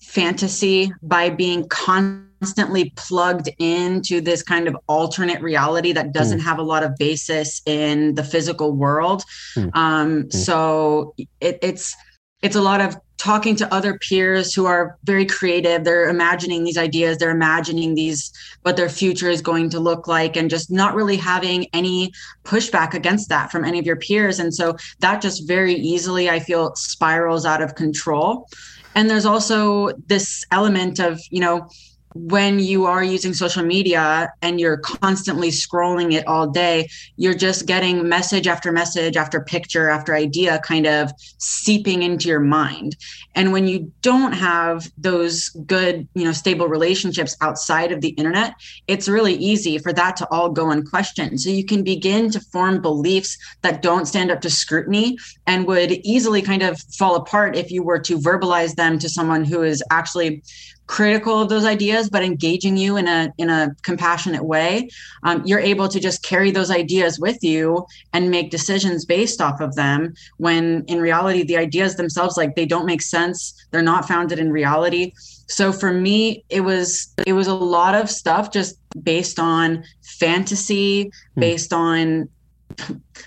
fantasy, 0.00 0.92
by 1.02 1.30
being 1.30 1.68
constantly 1.68 2.92
plugged 2.96 3.50
into 3.58 4.20
this 4.20 4.42
kind 4.42 4.66
of 4.66 4.76
alternate 4.86 5.42
reality 5.42 5.92
that 5.92 6.12
doesn't 6.12 6.40
mm. 6.40 6.44
have 6.44 6.58
a 6.58 6.62
lot 6.62 6.82
of 6.82 6.96
basis 6.96 7.60
in 7.66 8.14
the 8.14 8.24
physical 8.24 8.72
world. 8.72 9.22
Mm. 9.56 9.70
Um, 9.76 10.22
mm. 10.22 10.32
So 10.32 11.14
it, 11.40 11.58
it's 11.62 11.94
it's 12.42 12.56
a 12.56 12.62
lot 12.62 12.80
of 12.80 12.96
talking 13.20 13.54
to 13.54 13.72
other 13.72 13.98
peers 13.98 14.54
who 14.54 14.64
are 14.64 14.96
very 15.04 15.26
creative. 15.26 15.84
They're 15.84 16.08
imagining 16.08 16.64
these 16.64 16.78
ideas. 16.78 17.18
They're 17.18 17.30
imagining 17.30 17.94
these 17.94 18.32
what 18.62 18.78
their 18.78 18.88
future 18.88 19.28
is 19.28 19.42
going 19.42 19.68
to 19.70 19.78
look 19.78 20.08
like 20.08 20.36
and 20.36 20.48
just 20.48 20.70
not 20.70 20.94
really 20.94 21.18
having 21.18 21.66
any 21.74 22.12
pushback 22.44 22.94
against 22.94 23.28
that 23.28 23.52
from 23.52 23.62
any 23.62 23.78
of 23.78 23.84
your 23.84 23.96
peers. 23.96 24.38
And 24.38 24.54
so 24.54 24.74
that 25.00 25.20
just 25.20 25.46
very 25.46 25.74
easily 25.74 26.30
i 26.30 26.40
feel 26.40 26.74
spirals 26.76 27.44
out 27.44 27.60
of 27.62 27.74
control. 27.74 28.48
And 28.94 29.10
there's 29.10 29.26
also 29.26 29.90
this 30.06 30.44
element 30.50 30.98
of 30.98 31.20
you 31.30 31.40
know 31.40 31.68
when 32.14 32.58
you 32.58 32.86
are 32.86 33.04
using 33.04 33.32
social 33.32 33.64
media 33.64 34.32
and 34.42 34.58
you're 34.58 34.78
constantly 34.78 35.48
scrolling 35.48 36.12
it 36.12 36.26
all 36.26 36.48
day, 36.48 36.88
you're 37.16 37.34
just 37.34 37.66
getting 37.66 38.08
message 38.08 38.48
after 38.48 38.72
message 38.72 39.16
after 39.16 39.40
picture 39.40 39.88
after 39.88 40.14
idea 40.14 40.60
kind 40.64 40.86
of 40.86 41.12
seeping 41.38 42.02
into 42.02 42.28
your 42.28 42.40
mind. 42.40 42.96
And 43.36 43.52
when 43.52 43.68
you 43.68 43.92
don't 44.02 44.32
have 44.32 44.90
those 44.98 45.50
good, 45.66 46.08
you 46.14 46.24
know, 46.24 46.32
stable 46.32 46.66
relationships 46.66 47.36
outside 47.40 47.92
of 47.92 48.00
the 48.00 48.08
internet, 48.10 48.54
it's 48.88 49.08
really 49.08 49.34
easy 49.34 49.78
for 49.78 49.92
that 49.92 50.16
to 50.16 50.28
all 50.32 50.50
go 50.50 50.70
unquestioned. 50.70 51.40
So 51.40 51.50
you 51.50 51.64
can 51.64 51.84
begin 51.84 52.30
to 52.32 52.40
form 52.40 52.82
beliefs 52.82 53.38
that 53.62 53.82
don't 53.82 54.06
stand 54.06 54.32
up 54.32 54.40
to 54.40 54.50
scrutiny 54.50 55.16
and 55.46 55.66
would 55.66 55.92
easily 55.92 56.42
kind 56.42 56.62
of 56.62 56.80
fall 56.98 57.14
apart 57.14 57.56
if 57.56 57.70
you 57.70 57.84
were 57.84 58.00
to 58.00 58.18
verbalize 58.18 58.74
them 58.74 58.98
to 58.98 59.08
someone 59.08 59.44
who 59.44 59.62
is 59.62 59.82
actually 59.90 60.42
critical 60.90 61.40
of 61.40 61.48
those 61.48 61.64
ideas 61.64 62.10
but 62.10 62.20
engaging 62.20 62.76
you 62.76 62.96
in 62.96 63.06
a 63.06 63.32
in 63.38 63.48
a 63.48 63.72
compassionate 63.82 64.44
way 64.44 64.90
um, 65.22 65.40
you're 65.46 65.60
able 65.60 65.86
to 65.86 66.00
just 66.00 66.20
carry 66.24 66.50
those 66.50 66.68
ideas 66.68 67.20
with 67.20 67.44
you 67.44 67.86
and 68.12 68.28
make 68.28 68.50
decisions 68.50 69.04
based 69.04 69.40
off 69.40 69.60
of 69.60 69.76
them 69.76 70.12
when 70.38 70.84
in 70.88 71.00
reality 71.00 71.44
the 71.44 71.56
ideas 71.56 71.94
themselves 71.94 72.36
like 72.36 72.56
they 72.56 72.66
don't 72.66 72.86
make 72.86 73.02
sense 73.02 73.54
they're 73.70 73.82
not 73.82 74.08
founded 74.08 74.40
in 74.40 74.50
reality 74.50 75.12
so 75.46 75.70
for 75.70 75.92
me 75.92 76.44
it 76.48 76.62
was 76.62 77.14
it 77.24 77.34
was 77.34 77.46
a 77.46 77.54
lot 77.54 77.94
of 77.94 78.10
stuff 78.10 78.50
just 78.50 78.76
based 79.00 79.38
on 79.38 79.84
fantasy 80.02 81.04
hmm. 81.34 81.40
based 81.40 81.72
on 81.72 82.28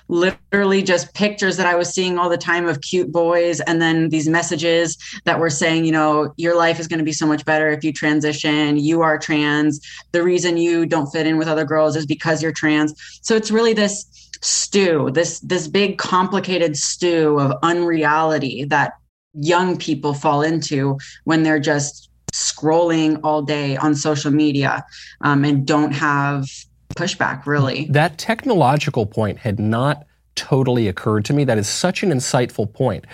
literally 0.08 0.84
just 0.84 1.14
pictures 1.14 1.58
that 1.58 1.66
I 1.66 1.76
was 1.76 1.94
seeing 1.94 2.18
all 2.18 2.30
the 2.30 2.38
time 2.38 2.68
of 2.68 2.82
cute 2.82 3.12
boys 3.12 3.60
and 3.62 3.82
then 3.82 4.10
these 4.10 4.28
messages 4.28 4.98
that 5.26 5.40
were 5.40 5.50
saying, 5.50 5.86
you 5.86 5.92
know, 5.92 6.34
your 6.38 6.56
life 6.56 6.80
is 6.80 6.88
going 6.88 7.00
to 7.00 7.06
be 7.06 7.14
so 7.14 7.26
much 7.26 7.46
better 7.46 7.70
if 7.70 7.84
you 7.84 7.94
transition, 7.94 8.78
you 8.78 9.02
are 9.02 9.18
trans. 9.18 9.80
The 10.12 10.24
reason 10.24 10.58
you 10.58 10.86
don't 10.86 11.08
fit 11.08 11.28
in 11.28 11.38
with 11.38 11.48
other 11.48 11.66
girls 11.66 11.96
is 11.96 12.06
because 12.06 12.44
you're 12.44 12.52
trans. 12.52 12.94
So 13.22 13.36
it's 13.36 13.52
really 13.52 13.74
this 13.74 14.06
stew, 14.42 15.10
this 15.14 15.40
this 15.40 15.68
big 15.68 15.98
complicated 15.98 16.76
stew 16.76 17.40
of 17.40 17.54
unreality 17.64 18.66
that 18.66 18.94
young 19.34 19.78
people 19.78 20.14
fall 20.14 20.42
into 20.42 20.98
when 21.24 21.44
they're 21.44 21.60
just 21.60 22.10
scrolling 22.34 23.20
all 23.24 23.42
day 23.42 23.78
on 23.78 23.96
social 23.96 24.32
media 24.32 24.84
um, 25.22 25.46
and 25.46 25.66
don't 25.66 25.92
have 25.92 26.48
pushback, 26.96 27.46
really. 27.46 27.86
That 27.86 28.18
technological 28.18 29.06
point 29.06 29.40
had 29.40 29.60
not 29.60 30.06
totally 30.36 30.88
occurred 30.88 31.26
to 31.26 31.34
me. 31.34 31.44
That 31.44 31.58
is 31.58 31.68
such 31.68 32.04
an 32.04 32.12
insightful 32.12 32.72
point. 32.72 33.06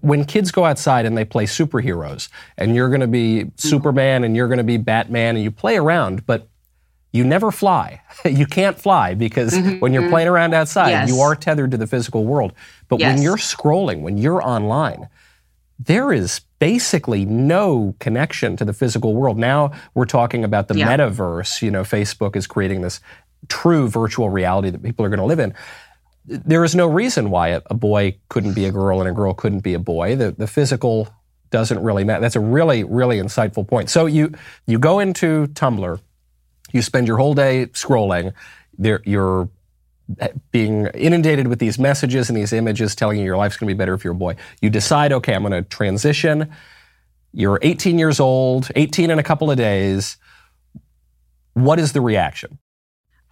When 0.00 0.24
kids 0.24 0.50
go 0.50 0.64
outside 0.64 1.04
and 1.04 1.16
they 1.16 1.24
play 1.24 1.44
superheroes, 1.44 2.28
and 2.56 2.74
you're 2.74 2.88
going 2.88 3.00
to 3.00 3.06
be 3.06 3.40
mm-hmm. 3.40 3.50
Superman 3.56 4.24
and 4.24 4.34
you're 4.34 4.48
going 4.48 4.58
to 4.58 4.64
be 4.64 4.78
Batman, 4.78 5.36
and 5.36 5.44
you 5.44 5.50
play 5.50 5.76
around, 5.76 6.24
but 6.26 6.48
you 7.12 7.24
never 7.24 7.50
fly. 7.50 8.00
you 8.24 8.46
can't 8.46 8.78
fly 8.78 9.14
because 9.14 9.52
mm-hmm. 9.52 9.80
when 9.80 9.92
you're 9.92 10.08
playing 10.08 10.28
around 10.28 10.54
outside, 10.54 10.90
yes. 10.90 11.08
you 11.08 11.20
are 11.20 11.36
tethered 11.36 11.70
to 11.72 11.76
the 11.76 11.86
physical 11.86 12.24
world. 12.24 12.52
But 12.88 13.00
yes. 13.00 13.14
when 13.14 13.22
you're 13.22 13.36
scrolling, 13.36 14.00
when 14.00 14.16
you're 14.16 14.42
online, 14.42 15.08
there 15.78 16.12
is 16.12 16.40
basically 16.58 17.24
no 17.24 17.94
connection 17.98 18.56
to 18.56 18.64
the 18.64 18.72
physical 18.72 19.14
world. 19.14 19.36
Now 19.36 19.72
we're 19.94 20.04
talking 20.04 20.44
about 20.44 20.68
the 20.68 20.78
yeah. 20.78 20.96
metaverse. 20.96 21.60
You 21.60 21.70
know, 21.70 21.82
Facebook 21.82 22.36
is 22.36 22.46
creating 22.46 22.82
this 22.82 23.00
true 23.48 23.88
virtual 23.88 24.30
reality 24.30 24.70
that 24.70 24.82
people 24.82 25.04
are 25.04 25.08
going 25.08 25.20
to 25.20 25.26
live 25.26 25.38
in. 25.38 25.54
There 26.24 26.64
is 26.64 26.74
no 26.74 26.86
reason 26.86 27.30
why 27.30 27.48
a, 27.48 27.74
boy 27.74 28.16
couldn't 28.28 28.54
be 28.54 28.64
a 28.64 28.70
girl 28.70 29.00
and 29.00 29.08
a 29.08 29.12
girl 29.12 29.34
couldn't 29.34 29.60
be 29.60 29.74
a 29.74 29.78
boy. 29.78 30.14
The, 30.14 30.30
the 30.30 30.46
physical 30.46 31.08
doesn't 31.50 31.82
really 31.82 32.04
matter. 32.04 32.20
That's 32.20 32.36
a 32.36 32.40
really, 32.40 32.82
really 32.82 33.18
insightful 33.18 33.66
point. 33.66 33.90
So 33.90 34.06
you 34.06 34.32
you 34.66 34.78
go 34.78 34.98
into 34.98 35.46
Tumblr, 35.48 36.00
you 36.72 36.82
spend 36.82 37.06
your 37.06 37.18
whole 37.18 37.34
day 37.34 37.66
scrolling. 37.66 38.32
There, 38.78 39.02
you're 39.04 39.48
eh, 40.18 40.28
being 40.50 40.86
inundated 40.86 41.46
with 41.46 41.58
these 41.58 41.78
messages 41.78 42.28
and 42.28 42.36
these 42.36 42.52
images 42.52 42.96
telling 42.96 43.18
you 43.18 43.24
your 43.24 43.36
life's 43.36 43.56
going 43.56 43.68
to 43.68 43.74
be 43.74 43.78
better 43.78 43.94
if 43.94 44.02
you're 44.02 44.14
a 44.14 44.16
boy. 44.16 44.36
You 44.60 44.70
decide, 44.70 45.12
okay, 45.12 45.34
I'm 45.34 45.42
going 45.42 45.52
to 45.52 45.62
transition. 45.62 46.50
You're 47.32 47.58
18 47.62 47.98
years 47.98 48.18
old, 48.18 48.70
18 48.74 49.10
in 49.10 49.18
a 49.18 49.22
couple 49.22 49.50
of 49.50 49.56
days. 49.56 50.16
What 51.54 51.78
is 51.78 51.92
the 51.92 52.00
reaction? 52.00 52.58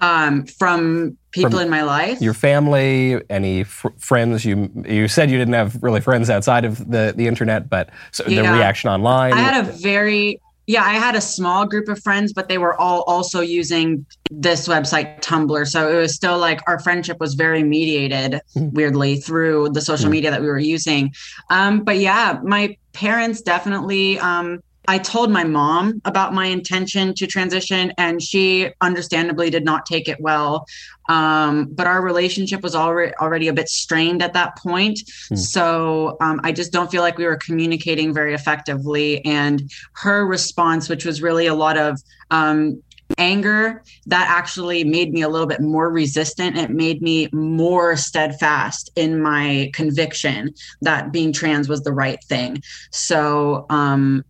Um, 0.00 0.47
from 0.47 1.16
people 1.30 1.50
from 1.50 1.61
in 1.61 1.71
my 1.71 1.83
life. 1.83 2.21
Your 2.21 2.35
family, 2.35 3.21
any 3.30 3.64
fr- 3.64 3.88
friends? 3.99 4.45
You 4.45 4.71
you 4.87 5.09
said 5.09 5.30
you 5.30 5.38
didn't 5.38 5.54
have 5.54 5.83
really 5.83 6.00
friends 6.00 6.30
outside 6.30 6.64
of 6.64 6.90
the 6.90 7.12
the 7.16 7.26
internet, 7.26 7.69
but 7.69 7.90
so 8.12 8.25
yeah. 8.26 8.42
the 8.42 8.59
reaction 8.59 8.90
online. 8.90 9.33
I 9.33 9.40
had 9.40 9.66
a 9.66 9.71
very 9.73 10.40
yeah, 10.71 10.85
I 10.85 10.92
had 10.92 11.16
a 11.16 11.21
small 11.21 11.66
group 11.66 11.88
of 11.88 12.00
friends, 12.00 12.33
but 12.33 12.49
they 12.49 12.57
were 12.57 12.80
all 12.80 13.02
also 13.09 13.40
using 13.40 14.07
this 14.30 14.69
website, 14.69 15.21
Tumblr. 15.21 15.66
So 15.66 15.90
it 15.90 15.97
was 15.97 16.14
still 16.14 16.38
like 16.38 16.61
our 16.69 16.78
friendship 16.78 17.19
was 17.19 17.35
very 17.35 17.64
mediated, 17.64 18.40
mm-hmm. 18.54 18.71
weirdly, 18.71 19.16
through 19.16 19.71
the 19.71 19.80
social 19.80 20.04
mm-hmm. 20.04 20.12
media 20.12 20.30
that 20.30 20.40
we 20.40 20.47
were 20.47 20.61
using. 20.61 21.12
Um, 21.50 21.83
but 21.83 21.99
yeah, 21.99 22.38
my 22.45 22.76
parents 22.92 23.40
definitely 23.40 24.21
um, 24.21 24.61
I 24.90 24.99
told 24.99 25.30
my 25.30 25.44
mom 25.44 26.02
about 26.04 26.35
my 26.35 26.47
intention 26.47 27.14
to 27.14 27.25
transition, 27.25 27.92
and 27.97 28.20
she 28.20 28.73
understandably 28.80 29.49
did 29.49 29.64
not 29.64 29.87
take 29.87 30.09
it 30.09 30.20
well. 30.20 30.66
Um, 31.09 31.68
but 31.70 31.87
our 31.87 32.02
relationship 32.02 32.61
was 32.61 32.75
already 32.75 33.14
already 33.20 33.47
a 33.47 33.52
bit 33.52 33.68
strained 33.68 34.20
at 34.20 34.32
that 34.32 34.56
point, 34.56 34.99
hmm. 35.28 35.37
so 35.37 36.16
um, 36.20 36.40
I 36.42 36.50
just 36.50 36.73
don't 36.73 36.90
feel 36.90 37.02
like 37.02 37.18
we 37.18 37.25
were 37.25 37.37
communicating 37.37 38.12
very 38.12 38.35
effectively. 38.35 39.25
And 39.25 39.70
her 39.92 40.26
response, 40.26 40.88
which 40.88 41.04
was 41.04 41.23
really 41.23 41.47
a 41.47 41.54
lot 41.54 41.78
of 41.78 42.02
um, 42.32 42.82
anger 43.18 43.85
that 44.06 44.28
actually 44.28 44.82
made 44.82 45.12
me 45.12 45.23
a 45.23 45.28
little 45.28 45.47
bit 45.47 45.61
more 45.61 45.90
resistant 45.90 46.56
it 46.56 46.70
made 46.70 47.02
me 47.02 47.28
more 47.32 47.97
steadfast 47.97 48.90
in 48.94 49.20
my 49.20 49.70
conviction 49.75 50.54
that 50.80 51.11
being 51.11 51.32
trans 51.32 51.68
was 51.68 51.82
the 51.82 51.92
right 51.92 52.23
thing 52.25 52.62
so 52.92 53.66
um 53.68 54.25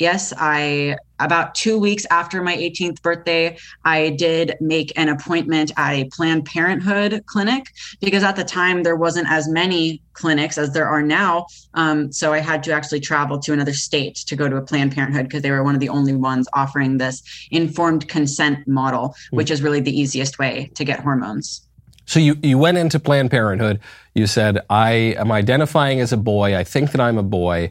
yes, 0.00 0.32
I 0.36 0.96
about 1.20 1.54
two 1.54 1.78
weeks 1.78 2.06
after 2.10 2.42
my 2.42 2.56
18th 2.56 3.02
birthday, 3.02 3.58
I 3.84 4.10
did 4.10 4.56
make 4.58 4.90
an 4.98 5.10
appointment 5.10 5.70
at 5.76 5.92
a 5.92 6.04
Planned 6.06 6.46
Parenthood 6.46 7.22
clinic 7.26 7.66
because 8.00 8.24
at 8.24 8.36
the 8.36 8.44
time 8.44 8.82
there 8.82 8.96
wasn't 8.96 9.30
as 9.30 9.46
many 9.46 10.02
clinics 10.14 10.56
as 10.56 10.72
there 10.72 10.88
are 10.88 11.02
now. 11.02 11.46
Um, 11.74 12.10
so 12.10 12.32
I 12.32 12.38
had 12.38 12.62
to 12.64 12.72
actually 12.72 13.00
travel 13.00 13.38
to 13.40 13.52
another 13.52 13.74
state 13.74 14.16
to 14.26 14.34
go 14.34 14.48
to 14.48 14.56
a 14.56 14.62
Planned 14.62 14.94
Parenthood 14.94 15.26
because 15.26 15.42
they 15.42 15.50
were 15.50 15.62
one 15.62 15.74
of 15.74 15.80
the 15.80 15.90
only 15.90 16.16
ones 16.16 16.48
offering 16.54 16.96
this 16.96 17.22
informed 17.50 18.08
consent 18.08 18.66
model, 18.66 19.10
mm. 19.10 19.36
which 19.36 19.50
is 19.50 19.60
really 19.60 19.80
the 19.80 19.96
easiest 19.98 20.38
way 20.38 20.70
to 20.74 20.84
get 20.84 21.00
hormones. 21.00 21.60
So 22.06 22.18
you, 22.18 22.36
you 22.42 22.58
went 22.58 22.78
into 22.78 22.98
Planned 22.98 23.30
Parenthood. 23.30 23.78
You 24.14 24.26
said, 24.26 24.58
I 24.70 25.14
am 25.18 25.30
identifying 25.30 26.00
as 26.00 26.12
a 26.12 26.16
boy. 26.16 26.56
I 26.56 26.64
think 26.64 26.92
that 26.92 27.00
I'm 27.00 27.18
a 27.18 27.22
boy 27.22 27.70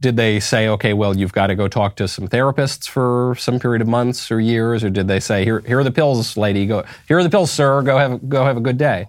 did 0.00 0.16
they 0.16 0.40
say, 0.40 0.68
okay, 0.68 0.92
well, 0.92 1.16
you've 1.16 1.32
got 1.32 1.46
to 1.46 1.54
go 1.54 1.68
talk 1.68 1.96
to 1.96 2.08
some 2.08 2.28
therapists 2.28 2.88
for 2.88 3.34
some 3.38 3.58
period 3.58 3.80
of 3.82 3.88
months 3.88 4.30
or 4.30 4.40
years, 4.40 4.84
or 4.84 4.90
did 4.90 5.08
they 5.08 5.20
say, 5.20 5.44
here, 5.44 5.60
here 5.60 5.78
are 5.78 5.84
the 5.84 5.90
pills, 5.90 6.36
lady, 6.36 6.66
go, 6.66 6.84
here 7.08 7.18
are 7.18 7.22
the 7.22 7.30
pills, 7.30 7.50
sir, 7.50 7.80
go 7.82 7.96
have, 7.96 8.28
go 8.28 8.44
have 8.44 8.56
a 8.56 8.60
good 8.60 8.76
day? 8.76 9.08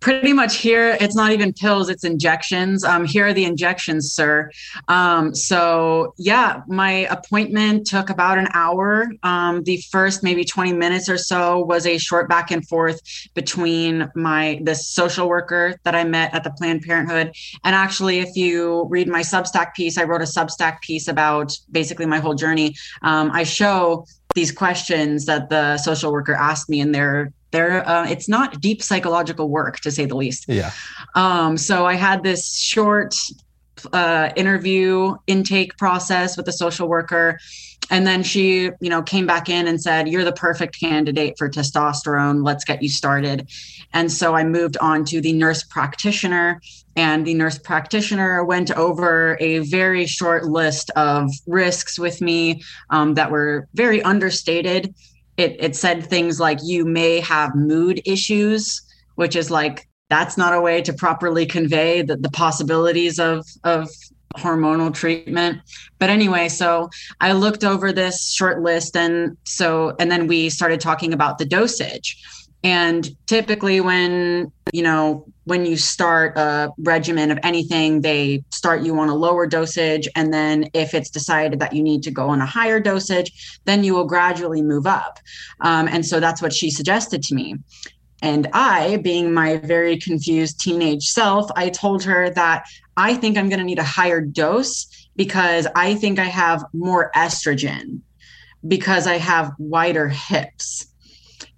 Pretty 0.00 0.32
much 0.32 0.56
here 0.56 0.96
it's 0.98 1.14
not 1.14 1.30
even 1.30 1.52
pills 1.52 1.88
it's 1.88 2.04
injections. 2.04 2.84
Um, 2.84 3.04
here 3.04 3.26
are 3.26 3.32
the 3.32 3.44
injections 3.44 4.12
sir. 4.12 4.50
Um, 4.88 5.34
so 5.34 6.14
yeah 6.16 6.62
my 6.66 7.06
appointment 7.10 7.86
took 7.86 8.10
about 8.10 8.38
an 8.38 8.48
hour. 8.54 9.06
Um, 9.22 9.62
the 9.64 9.82
first 9.92 10.22
maybe 10.22 10.44
20 10.44 10.72
minutes 10.72 11.08
or 11.08 11.18
so 11.18 11.62
was 11.64 11.86
a 11.86 11.98
short 11.98 12.28
back 12.28 12.50
and 12.50 12.66
forth 12.66 13.00
between 13.34 14.10
my 14.14 14.60
the 14.64 14.74
social 14.74 15.28
worker 15.28 15.76
that 15.84 15.94
i 15.94 16.02
met 16.02 16.34
at 16.34 16.44
the 16.44 16.50
planned 16.52 16.82
parenthood. 16.82 17.32
And 17.64 17.74
actually 17.74 18.20
if 18.20 18.34
you 18.36 18.86
read 18.88 19.06
my 19.06 19.20
substack 19.20 19.74
piece 19.74 19.98
i 19.98 20.04
wrote 20.04 20.22
a 20.22 20.24
substack 20.24 20.80
piece 20.80 21.08
about 21.08 21.56
basically 21.70 22.06
my 22.06 22.18
whole 22.18 22.34
journey. 22.34 22.74
Um, 23.02 23.30
i 23.32 23.42
show 23.42 24.06
these 24.34 24.52
questions 24.52 25.26
that 25.26 25.50
the 25.50 25.76
social 25.76 26.12
worker 26.12 26.34
asked 26.34 26.68
me 26.68 26.80
and 26.80 26.94
they're 26.94 27.32
there 27.50 27.86
uh, 27.88 28.06
it's 28.08 28.28
not 28.28 28.60
deep 28.60 28.82
psychological 28.82 29.48
work 29.48 29.80
to 29.80 29.90
say 29.90 30.04
the 30.04 30.16
least. 30.16 30.46
Yeah. 30.48 30.70
Um, 31.14 31.56
so 31.56 31.86
i 31.86 31.94
had 31.94 32.22
this 32.22 32.54
short 32.54 33.14
uh, 33.92 34.30
interview 34.36 35.16
intake 35.26 35.76
process 35.76 36.36
with 36.36 36.46
the 36.46 36.52
social 36.52 36.88
worker. 36.88 37.38
And 37.90 38.06
then 38.06 38.22
she 38.22 38.70
you 38.80 38.90
know 38.90 39.02
came 39.02 39.26
back 39.26 39.48
in 39.48 39.66
and 39.66 39.80
said 39.80 40.08
you're 40.08 40.24
the 40.24 40.32
perfect 40.32 40.78
candidate 40.78 41.36
for 41.38 41.48
testosterone. 41.48 42.44
Let's 42.44 42.64
get 42.64 42.82
you 42.82 42.88
started. 42.88 43.48
And 43.92 44.12
so 44.12 44.34
i 44.34 44.44
moved 44.44 44.76
on 44.80 45.04
to 45.06 45.20
the 45.20 45.32
nurse 45.32 45.62
practitioner. 45.64 46.60
And 46.96 47.26
the 47.26 47.34
nurse 47.34 47.58
practitioner 47.58 48.44
went 48.44 48.70
over 48.72 49.36
a 49.40 49.60
very 49.60 50.06
short 50.06 50.44
list 50.44 50.90
of 50.96 51.30
risks 51.46 51.98
with 51.98 52.20
me 52.20 52.62
um, 52.90 53.14
that 53.14 53.30
were 53.30 53.68
very 53.74 54.02
understated 54.02 54.94
it, 55.36 55.56
it 55.58 55.76
said 55.76 56.04
things 56.04 56.38
like 56.38 56.58
you 56.62 56.84
may 56.84 57.20
have 57.20 57.54
mood 57.54 58.00
issues 58.04 58.82
which 59.14 59.36
is 59.36 59.50
like 59.50 59.86
that's 60.08 60.36
not 60.36 60.54
a 60.54 60.60
way 60.60 60.82
to 60.82 60.92
properly 60.92 61.46
convey 61.46 62.02
the, 62.02 62.16
the 62.16 62.30
possibilities 62.30 63.18
of 63.18 63.46
of 63.64 63.88
hormonal 64.36 64.94
treatment. 64.94 65.60
But 65.98 66.10
anyway, 66.10 66.48
so 66.48 66.88
I 67.20 67.32
looked 67.32 67.64
over 67.64 67.92
this 67.92 68.32
short 68.32 68.62
list 68.62 68.96
and 68.96 69.36
so 69.44 69.94
and 69.98 70.10
then 70.10 70.26
we 70.26 70.50
started 70.50 70.80
talking 70.80 71.12
about 71.12 71.38
the 71.38 71.44
dosage. 71.44 72.16
And 72.62 73.08
typically 73.26 73.80
when, 73.80 74.52
you 74.72 74.82
know, 74.82 75.26
when 75.44 75.64
you 75.64 75.76
start 75.76 76.36
a 76.36 76.70
regimen 76.78 77.30
of 77.30 77.38
anything, 77.42 78.02
they 78.02 78.44
start 78.50 78.82
you 78.82 78.98
on 78.98 79.08
a 79.08 79.14
lower 79.14 79.46
dosage 79.46 80.08
and 80.14 80.32
then 80.32 80.68
if 80.74 80.94
it's 80.94 81.10
decided 81.10 81.58
that 81.60 81.72
you 81.72 81.82
need 81.82 82.02
to 82.02 82.10
go 82.10 82.28
on 82.28 82.40
a 82.40 82.46
higher 82.46 82.80
dosage, 82.80 83.60
then 83.64 83.82
you 83.82 83.94
will 83.94 84.04
gradually 84.04 84.62
move 84.62 84.86
up. 84.86 85.18
Um, 85.60 85.88
and 85.88 86.04
so 86.04 86.20
that's 86.20 86.42
what 86.42 86.52
she 86.52 86.70
suggested 86.70 87.22
to 87.24 87.34
me. 87.34 87.56
And 88.22 88.48
I, 88.52 88.98
being 88.98 89.32
my 89.32 89.56
very 89.58 89.96
confused 89.96 90.60
teenage 90.60 91.04
self, 91.04 91.50
I 91.56 91.70
told 91.70 92.04
her 92.04 92.30
that 92.30 92.66
I 92.96 93.14
think 93.14 93.38
I'm 93.38 93.48
going 93.48 93.60
to 93.60 93.64
need 93.64 93.78
a 93.78 93.84
higher 93.84 94.20
dose 94.20 94.86
because 95.16 95.66
I 95.74 95.94
think 95.94 96.18
I 96.18 96.24
have 96.24 96.64
more 96.74 97.10
estrogen 97.16 98.00
because 98.66 99.06
I 99.06 99.16
have 99.16 99.52
wider 99.58 100.08
hips. 100.08 100.86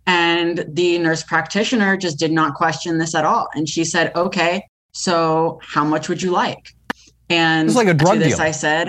And 0.07 0.65
the 0.69 0.99
nurse 0.99 1.23
practitioner 1.23 1.97
just 1.97 2.19
did 2.19 2.33
not 2.33 2.55
question 2.55 2.99
this 2.99 3.15
at 3.15 3.25
all. 3.25 3.49
And 3.55 3.69
she 3.69 3.85
said, 3.85 4.15
okay, 4.17 4.65
so 4.93 5.61
how 5.63 5.85
much 5.85 6.09
would 6.09 6.21
you 6.23 6.31
like? 6.33 6.75
And 7.31 7.69
it's 7.69 7.77
like 7.77 7.89
a 7.89 7.95
drug 7.95 8.19
deal. 8.19 8.41
I 8.41 8.51
said, 8.51 8.89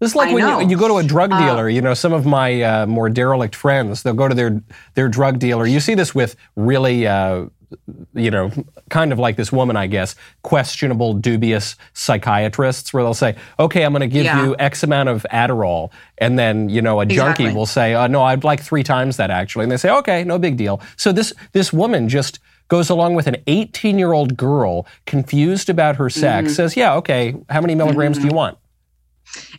This 0.00 0.10
is 0.10 0.16
like 0.16 0.30
I 0.30 0.34
when 0.34 0.60
you, 0.62 0.70
you 0.70 0.76
go 0.78 0.88
to 0.88 0.96
a 0.96 1.02
drug 1.04 1.30
Uh, 1.32 1.38
dealer. 1.38 1.68
you 1.68 1.80
know, 1.82 1.94
some 1.94 2.12
of 2.12 2.24
my 2.26 2.62
uh, 2.62 2.86
more 2.86 3.08
derelict 3.10 3.54
friends, 3.54 4.02
they'll 4.02 4.14
go 4.14 4.28
to 4.28 4.34
their 4.34 4.60
their 4.94 5.08
drug 5.08 5.38
dealer. 5.38 5.66
You 5.66 5.78
see 5.78 5.94
this 5.94 6.14
with 6.14 6.36
really, 6.56 7.06
uh, 7.06 7.46
you 8.14 8.30
know, 8.30 8.50
kind 8.88 9.12
of 9.12 9.18
like 9.18 9.36
this 9.36 9.52
woman, 9.52 9.76
I 9.76 9.86
guess, 9.86 10.16
questionable, 10.42 11.14
dubious 11.14 11.76
psychiatrists, 11.92 12.92
where 12.92 13.02
they'll 13.02 13.14
say, 13.14 13.36
"Okay, 13.58 13.84
I'm 13.84 13.92
going 13.92 14.00
to 14.00 14.06
give 14.06 14.24
Yeah. 14.24 14.44
you 14.44 14.56
X 14.58 14.82
amount 14.82 15.08
of 15.08 15.24
Adderall," 15.32 15.90
and 16.18 16.38
then 16.38 16.68
you 16.68 16.82
know, 16.82 17.00
a 17.00 17.06
junkie 17.06 17.52
will 17.52 17.66
say, 17.66 17.94
uh, 17.94 18.06
"No, 18.08 18.22
I'd 18.22 18.44
like 18.44 18.60
three 18.62 18.82
times 18.82 19.16
that 19.18 19.30
actually," 19.30 19.62
and 19.64 19.72
they 19.72 19.76
say, 19.76 19.90
"Okay, 19.90 20.24
no 20.24 20.38
big 20.38 20.56
deal." 20.56 20.80
So 20.96 21.12
this 21.12 21.32
this 21.52 21.72
woman 21.72 22.08
just 22.08 22.40
goes 22.68 22.88
along 22.90 23.14
with 23.14 23.26
an 23.26 23.36
18 23.48 23.98
year 23.98 24.12
old 24.12 24.36
girl 24.36 24.86
confused 25.06 25.68
about 25.68 25.96
her 25.96 26.08
sex 26.08 26.46
Mm-hmm. 26.50 26.54
says 26.54 26.76
yeah 26.76 26.94
okay 26.94 27.34
how 27.48 27.60
many 27.60 27.74
milligrams 27.74 28.16
do 28.18 28.24
you 28.26 28.32
want 28.32 28.58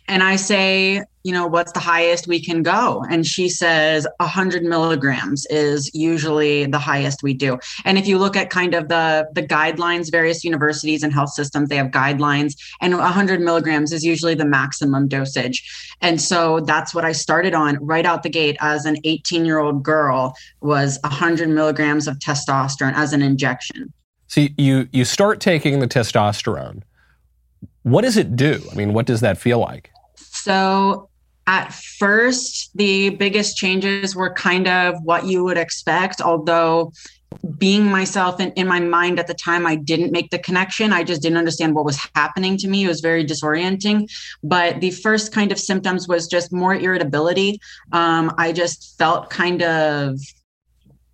And 0.08 0.22
I 0.22 0.36
say, 0.36 1.02
you 1.24 1.32
know, 1.32 1.46
what's 1.46 1.72
the 1.72 1.80
highest 1.80 2.26
we 2.26 2.42
can 2.42 2.62
go? 2.62 3.04
And 3.08 3.26
she 3.26 3.48
says 3.48 4.06
100 4.18 4.64
milligrams 4.64 5.46
is 5.46 5.90
usually 5.94 6.66
the 6.66 6.78
highest 6.78 7.22
we 7.22 7.32
do. 7.32 7.58
And 7.84 7.96
if 7.96 8.08
you 8.08 8.18
look 8.18 8.36
at 8.36 8.50
kind 8.50 8.74
of 8.74 8.88
the 8.88 9.28
the 9.34 9.42
guidelines, 9.42 10.10
various 10.10 10.42
universities 10.42 11.02
and 11.02 11.12
health 11.12 11.30
systems, 11.30 11.68
they 11.68 11.76
have 11.76 11.88
guidelines, 11.88 12.54
and 12.80 12.96
100 12.96 13.40
milligrams 13.40 13.92
is 13.92 14.04
usually 14.04 14.34
the 14.34 14.44
maximum 14.44 15.06
dosage. 15.06 15.62
And 16.00 16.20
so 16.20 16.60
that's 16.60 16.94
what 16.94 17.04
I 17.04 17.12
started 17.12 17.54
on 17.54 17.78
right 17.80 18.04
out 18.04 18.22
the 18.24 18.30
gate 18.30 18.56
as 18.60 18.84
an 18.84 18.96
18 19.04 19.44
year 19.44 19.58
old 19.58 19.82
girl 19.82 20.34
was 20.60 20.98
100 21.04 21.48
milligrams 21.48 22.08
of 22.08 22.18
testosterone 22.18 22.94
as 22.94 23.12
an 23.12 23.22
injection. 23.22 23.92
So 24.26 24.48
you 24.56 24.88
you 24.92 25.04
start 25.04 25.40
taking 25.40 25.80
the 25.80 25.88
testosterone. 25.88 26.82
What 27.82 28.02
does 28.02 28.16
it 28.16 28.36
do? 28.36 28.62
I 28.70 28.74
mean, 28.74 28.92
what 28.92 29.06
does 29.06 29.20
that 29.20 29.38
feel 29.38 29.58
like? 29.58 29.90
So 30.16 31.08
at 31.46 31.72
first, 31.72 32.70
the 32.76 33.10
biggest 33.10 33.56
changes 33.56 34.14
were 34.14 34.32
kind 34.32 34.68
of 34.68 34.94
what 35.02 35.26
you 35.26 35.42
would 35.44 35.58
expect, 35.58 36.20
although 36.20 36.92
being 37.58 37.86
myself 37.86 38.40
in, 38.40 38.52
in 38.52 38.68
my 38.68 38.78
mind 38.78 39.18
at 39.18 39.26
the 39.26 39.34
time, 39.34 39.66
I 39.66 39.74
didn't 39.74 40.12
make 40.12 40.30
the 40.30 40.38
connection. 40.38 40.92
I 40.92 41.02
just 41.02 41.22
didn't 41.22 41.38
understand 41.38 41.74
what 41.74 41.84
was 41.84 41.98
happening 42.14 42.56
to 42.58 42.68
me. 42.68 42.84
It 42.84 42.88
was 42.88 43.00
very 43.00 43.24
disorienting. 43.24 44.10
But 44.42 44.80
the 44.80 44.90
first 44.90 45.32
kind 45.32 45.50
of 45.50 45.58
symptoms 45.58 46.06
was 46.06 46.28
just 46.28 46.52
more 46.52 46.74
irritability. 46.74 47.60
Um, 47.92 48.32
I 48.38 48.52
just 48.52 48.96
felt 48.98 49.30
kind 49.30 49.62
of 49.62 50.20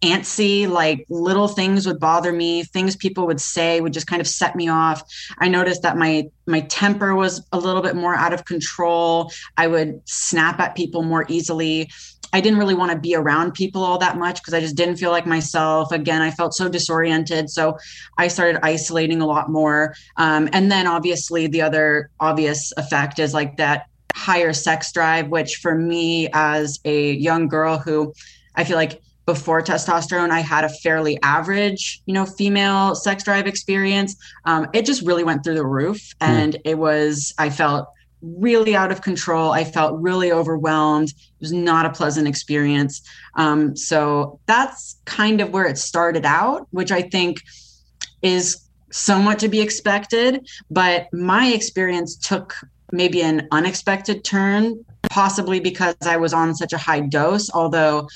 antsy 0.02 0.69
like 0.69 1.05
little 1.09 1.49
things 1.49 1.87
would 1.87 1.99
bother 1.99 2.33
me 2.33 2.62
things 2.62 2.95
people 2.95 3.26
would 3.26 3.40
say 3.40 3.81
would 3.81 3.93
just 3.93 4.07
kind 4.07 4.21
of 4.21 4.28
set 4.28 4.55
me 4.55 4.69
off. 4.69 5.02
I 5.38 5.49
noticed 5.49 5.83
that 5.83 5.97
my 5.97 6.28
my 6.47 6.61
temper 6.62 7.14
was 7.14 7.47
a 7.52 7.59
little 7.59 7.83
bit 7.83 7.97
more 7.97 8.14
out 8.14 8.33
of 8.33 8.45
control. 8.45 9.33
I 9.57 9.67
would 9.67 10.00
snap 10.09 10.61
at 10.61 10.76
people 10.76 11.02
more 11.02 11.26
easily. 11.28 11.90
I 12.33 12.40
didn't 12.40 12.59
really 12.59 12.75
want 12.75 12.93
to 12.93 12.99
be 12.99 13.14
around 13.14 13.55
people 13.55 13.83
all 13.83 13.99
that 13.99 14.19
much 14.19 14.40
because 14.40 14.55
i 14.55 14.61
just 14.61 14.76
didn't 14.76 14.97
feel 14.97 15.11
like 15.11 15.26
myself. 15.26 15.90
Again 15.90 16.23
i 16.23 16.31
felt 16.31 16.55
so 16.55 16.69
disoriented 16.69 17.51
so 17.51 17.77
i 18.18 18.29
started 18.29 18.61
isolating 18.64 19.20
a 19.20 19.27
lot 19.27 19.51
more. 19.51 19.94
Um, 20.16 20.49
and 20.53 20.70
then 20.70 20.87
obviously 20.87 21.49
the 21.49 21.62
other 21.62 22.11
obvious 22.20 22.72
effect 22.77 23.18
is 23.18 23.35
like 23.35 23.57
that 23.57 23.87
higher 24.14 24.53
sex 24.53 24.92
drive 24.92 25.29
which 25.29 25.57
for 25.57 25.75
me 25.75 26.29
as 26.33 26.81
a 26.85 27.12
young 27.12 27.46
girl 27.46 27.79
who 27.79 28.12
i 28.57 28.64
feel 28.64 28.77
like 28.77 29.01
before 29.29 29.61
testosterone 29.61 30.31
i 30.31 30.41
had 30.41 30.64
a 30.64 30.71
fairly 30.71 31.19
average 31.23 32.01
you 32.07 32.14
know 32.14 32.25
female 32.25 32.95
sex 32.95 33.23
drive 33.23 33.47
experience. 33.47 34.17
Um, 34.47 34.69
it 34.73 34.87
just 34.87 35.03
really 35.03 35.23
went 35.23 35.45
through 35.45 35.57
the 35.57 35.67
roof 35.67 36.01
and 36.19 36.57
it 36.64 36.79
was 36.79 37.35
i 37.37 37.51
felt 37.51 37.88
really 38.23 38.75
out 38.75 38.91
of 38.91 39.03
control. 39.03 39.53
I 39.53 39.62
felt 39.62 40.01
really 40.01 40.33
overwhelmed. 40.33 41.11
It 41.11 41.41
was 41.41 41.53
not 41.53 41.87
a 41.87 41.91
pleasant 41.91 42.27
experience. 42.27 43.01
Um, 43.37 43.77
so 43.77 44.41
that's 44.47 44.97
kind 45.05 45.41
of 45.41 45.51
where 45.51 45.67
it 45.67 45.77
started 45.77 46.25
out 46.25 46.67
which 46.71 46.91
i 46.91 47.03
think 47.03 47.43
is 48.23 48.62
somewhat 48.91 49.38
to 49.41 49.49
be 49.49 49.61
expected 49.61 50.49
but 50.71 51.07
my 51.12 51.49
experience 51.49 52.17
took 52.17 52.55
maybe 52.93 53.21
an 53.21 53.47
unexpected 53.51 54.25
turn 54.25 54.85
possibly 55.11 55.61
because 55.61 55.95
i 56.07 56.17
was 56.17 56.33
on 56.33 56.55
such 56.55 56.73
a 56.73 56.79
high 56.79 57.01
dose 57.01 57.51
although 57.53 58.09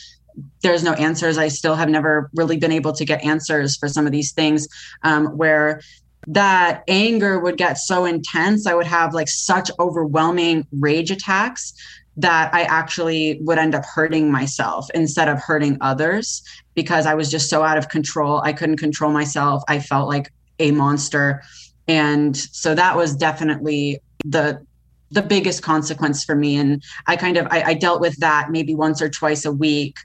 there's 0.62 0.82
no 0.82 0.92
answers. 0.94 1.38
I 1.38 1.48
still 1.48 1.74
have 1.74 1.88
never 1.88 2.30
really 2.34 2.56
been 2.56 2.72
able 2.72 2.92
to 2.92 3.04
get 3.04 3.24
answers 3.24 3.76
for 3.76 3.88
some 3.88 4.06
of 4.06 4.12
these 4.12 4.32
things 4.32 4.68
um, 5.02 5.26
where 5.36 5.80
that 6.26 6.84
anger 6.88 7.40
would 7.40 7.56
get 7.56 7.78
so 7.78 8.04
intense. 8.04 8.66
I 8.66 8.74
would 8.74 8.86
have 8.86 9.12
like 9.12 9.28
such 9.28 9.70
overwhelming 9.78 10.66
rage 10.72 11.10
attacks 11.10 11.72
that 12.16 12.52
I 12.52 12.62
actually 12.64 13.38
would 13.42 13.58
end 13.58 13.74
up 13.74 13.84
hurting 13.84 14.30
myself 14.30 14.88
instead 14.94 15.28
of 15.28 15.38
hurting 15.38 15.78
others 15.80 16.42
because 16.74 17.06
I 17.06 17.14
was 17.14 17.30
just 17.30 17.48
so 17.48 17.62
out 17.62 17.78
of 17.78 17.88
control. 17.88 18.40
I 18.42 18.52
couldn't 18.52 18.76
control 18.76 19.10
myself. 19.10 19.62
I 19.68 19.80
felt 19.80 20.08
like 20.08 20.32
a 20.58 20.70
monster. 20.72 21.42
And 21.88 22.36
so 22.36 22.74
that 22.74 22.96
was 22.96 23.16
definitely 23.16 24.00
the 24.24 24.64
the 25.12 25.22
biggest 25.22 25.62
consequence 25.62 26.24
for 26.24 26.34
me. 26.34 26.56
And 26.56 26.82
i 27.06 27.16
kind 27.16 27.36
of 27.36 27.46
I, 27.50 27.62
I, 27.62 27.74
dealt 27.74 28.00
with 28.00 28.16
that 28.18 28.50
maybe 28.50 28.74
once 28.74 29.00
or 29.00 29.08
twice 29.08 29.44
a 29.44 29.52
week 29.52 29.96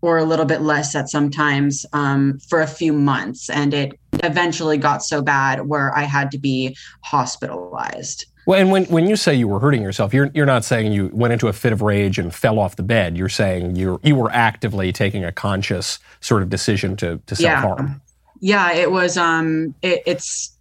or 0.00 0.18
a 0.18 0.24
little 0.24 0.44
bit 0.44 0.60
less 0.60 0.94
at 0.94 1.08
sometimes 1.08 1.84
um, 1.92 2.38
for 2.48 2.60
a 2.60 2.66
few 2.66 2.92
months. 2.92 3.50
And 3.50 3.74
it 3.74 3.98
eventually 4.24 4.78
got 4.78 5.02
so 5.02 5.22
bad 5.22 5.68
where 5.68 5.96
i 5.96 6.02
had 6.02 6.30
to 6.32 6.38
be 6.38 6.76
hospitalized. 7.04 8.26
Well 8.46 8.58
and 8.58 8.70
when, 8.70 8.84
when 8.86 9.06
you 9.06 9.16
say 9.16 9.34
you 9.34 9.46
were 9.46 9.60
hurting 9.60 9.82
yourself 9.82 10.14
you're, 10.14 10.30
you're 10.34 10.46
not 10.46 10.64
saying 10.64 10.92
you 10.92 11.10
went 11.12 11.32
into 11.32 11.48
a 11.48 11.52
fit 11.52 11.72
of 11.72 11.82
rage 11.82 12.18
and 12.18 12.34
fell 12.34 12.58
off 12.58 12.76
the 12.76 12.82
bed. 12.82 13.16
You're 13.16 13.28
saying 13.28 13.76
you 13.76 14.00
you 14.02 14.14
were 14.14 14.30
actively 14.30 14.92
taking 14.92 15.24
a 15.24 15.32
conscious 15.32 15.98
sort 16.20 16.42
of 16.42 16.48
decision 16.48 16.96
to, 16.96 17.20
to 17.26 17.36
self-harm. 17.36 18.00
Yeah, 18.40 18.72
yeah 18.72 18.80
it 18.80 18.90
was 18.90 19.16
um 19.16 19.74
it, 19.82 20.02
it's 20.06 20.56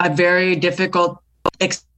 a 0.00 0.12
very 0.12 0.56
difficult 0.56 1.22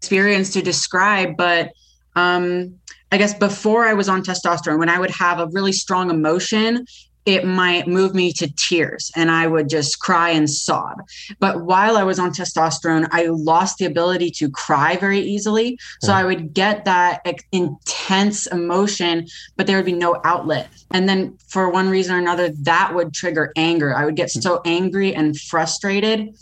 experience 0.01 0.51
to 0.51 0.63
describe, 0.63 1.37
but 1.37 1.73
um, 2.17 2.75
I 3.13 3.19
guess 3.19 3.35
before 3.35 3.87
I 3.87 3.93
was 3.93 4.09
on 4.09 4.23
testosterone, 4.23 4.79
when 4.79 4.89
I 4.89 4.99
would 4.99 5.11
have 5.11 5.41
a 5.41 5.47
really 5.49 5.73
strong 5.73 6.11
emotion, 6.11 6.87
it 7.27 7.45
might 7.45 7.87
move 7.87 8.15
me 8.15 8.33
to 8.33 8.51
tears 8.55 9.11
and 9.15 9.31
I 9.31 9.47
would 9.47 9.69
just 9.69 10.01
cry 10.01 10.31
and 10.31 10.49
sob. 10.49 11.03
But 11.39 11.65
while 11.67 11.99
I 11.99 12.03
was 12.03 12.19
on 12.19 12.33
testosterone, 12.33 13.09
I 13.11 13.27
lost 13.27 13.77
the 13.77 13.85
ability 13.85 14.31
to 14.37 14.51
cry 14.51 14.97
very 14.97 15.21
easily. 15.21 15.79
So 16.03 16.15
I 16.15 16.25
would 16.25 16.55
get 16.55 16.87
that 16.87 17.21
intense 17.53 18.47
emotion, 18.47 19.27
but 19.57 19.67
there 19.67 19.77
would 19.77 19.85
be 19.85 19.93
no 19.93 20.19
outlet. 20.25 20.71
And 20.93 21.09
then 21.09 21.37
for 21.47 21.69
one 21.69 21.91
reason 21.91 22.15
or 22.15 22.19
another, 22.19 22.49
that 22.63 22.95
would 22.95 23.13
trigger 23.13 23.53
anger. 23.55 23.95
I 23.95 24.07
would 24.07 24.17
get 24.17 24.31
so 24.31 24.63
angry 24.65 25.15
and 25.15 25.39
frustrated 25.39 26.35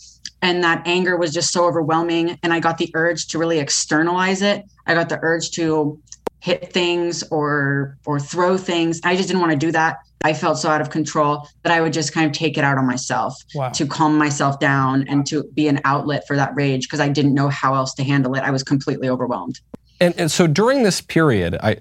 and 0.43 0.63
that 0.63 0.83
anger 0.87 1.17
was 1.17 1.33
just 1.33 1.53
so 1.53 1.65
overwhelming. 1.65 2.39
And 2.43 2.53
i 2.53 2.61
got 2.61 2.79
the 2.79 2.91
urge 2.95 3.29
to 3.29 3.39
really 3.39 3.59
externalize 3.59 4.43
it. 4.43 4.65
I 4.87 4.95
got 4.95 5.09
the 5.09 5.19
urge 5.23 5.51
to 5.53 6.01
hit 6.41 6.73
things 6.73 7.25
or 7.31 7.99
or 8.07 8.21
throw 8.21 8.57
things. 8.57 9.01
I 9.05 9.17
just 9.17 9.29
didn't 9.29 9.41
want 9.41 9.53
to 9.53 9.59
do 9.59 9.73
that. 9.73 9.99
I 10.23 10.33
felt 10.33 10.59
so 10.59 10.69
out 10.69 10.81
of 10.81 10.91
control 10.91 11.49
that 11.63 11.73
i 11.73 11.81
would 11.81 11.93
just 11.93 12.13
kind 12.13 12.27
of 12.27 12.33
take 12.33 12.59
it 12.59 12.65
out 12.65 12.77
on 12.77 12.87
myself 12.87 13.35
wow. 13.55 13.69
to 13.71 13.87
calm 13.87 14.19
myself 14.19 14.59
down 14.59 15.07
and 15.09 15.27
to 15.29 15.45
be 15.55 15.69
an 15.69 15.81
outlet 15.85 16.27
for 16.27 16.37
that 16.37 16.55
rage 16.55 16.83
because 16.83 17.01
i 17.01 17.09
didn't 17.09 17.35
know 17.35 17.49
how 17.49 17.75
else 17.75 17.95
to 17.95 18.05
handle 18.05 18.35
it. 18.35 18.43
I 18.43 18.51
was 18.51 18.63
completely 18.63 19.09
overwhelmed. 19.09 19.61
And, 20.01 20.15
and 20.19 20.31
so 20.31 20.47
during 20.47 20.83
this 20.83 21.01
period 21.01 21.57
i 21.63 21.77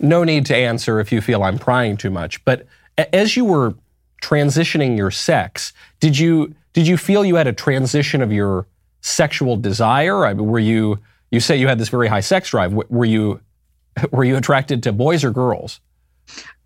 no 0.00 0.24
need 0.24 0.46
to 0.46 0.56
answer 0.56 0.98
if 0.98 1.12
you 1.12 1.20
feel 1.20 1.42
i'm 1.42 1.58
prying 1.58 1.96
too 1.96 2.10
much 2.10 2.44
but 2.44 2.66
as 3.12 3.36
you 3.36 3.44
were 3.44 3.74
transitioning 4.22 4.96
your 4.96 5.10
sex 5.10 5.72
did 6.00 6.18
you 6.18 6.54
did 6.74 6.86
you 6.86 6.98
feel 6.98 7.24
you 7.24 7.36
had 7.36 7.46
a 7.46 7.52
transition 7.52 8.20
of 8.20 8.30
your 8.30 8.66
sexual 9.00 9.56
desire? 9.56 10.26
I 10.26 10.34
mean, 10.34 10.46
were 10.46 10.58
you 10.58 10.98
you 11.30 11.40
say 11.40 11.56
you 11.56 11.66
had 11.66 11.78
this 11.78 11.88
very 11.88 12.06
high 12.06 12.20
sex 12.20 12.50
drive. 12.50 12.72
Were 12.72 13.04
you 13.04 13.40
were 14.10 14.24
you 14.24 14.36
attracted 14.36 14.82
to 14.82 14.92
boys 14.92 15.24
or 15.24 15.30
girls? 15.30 15.80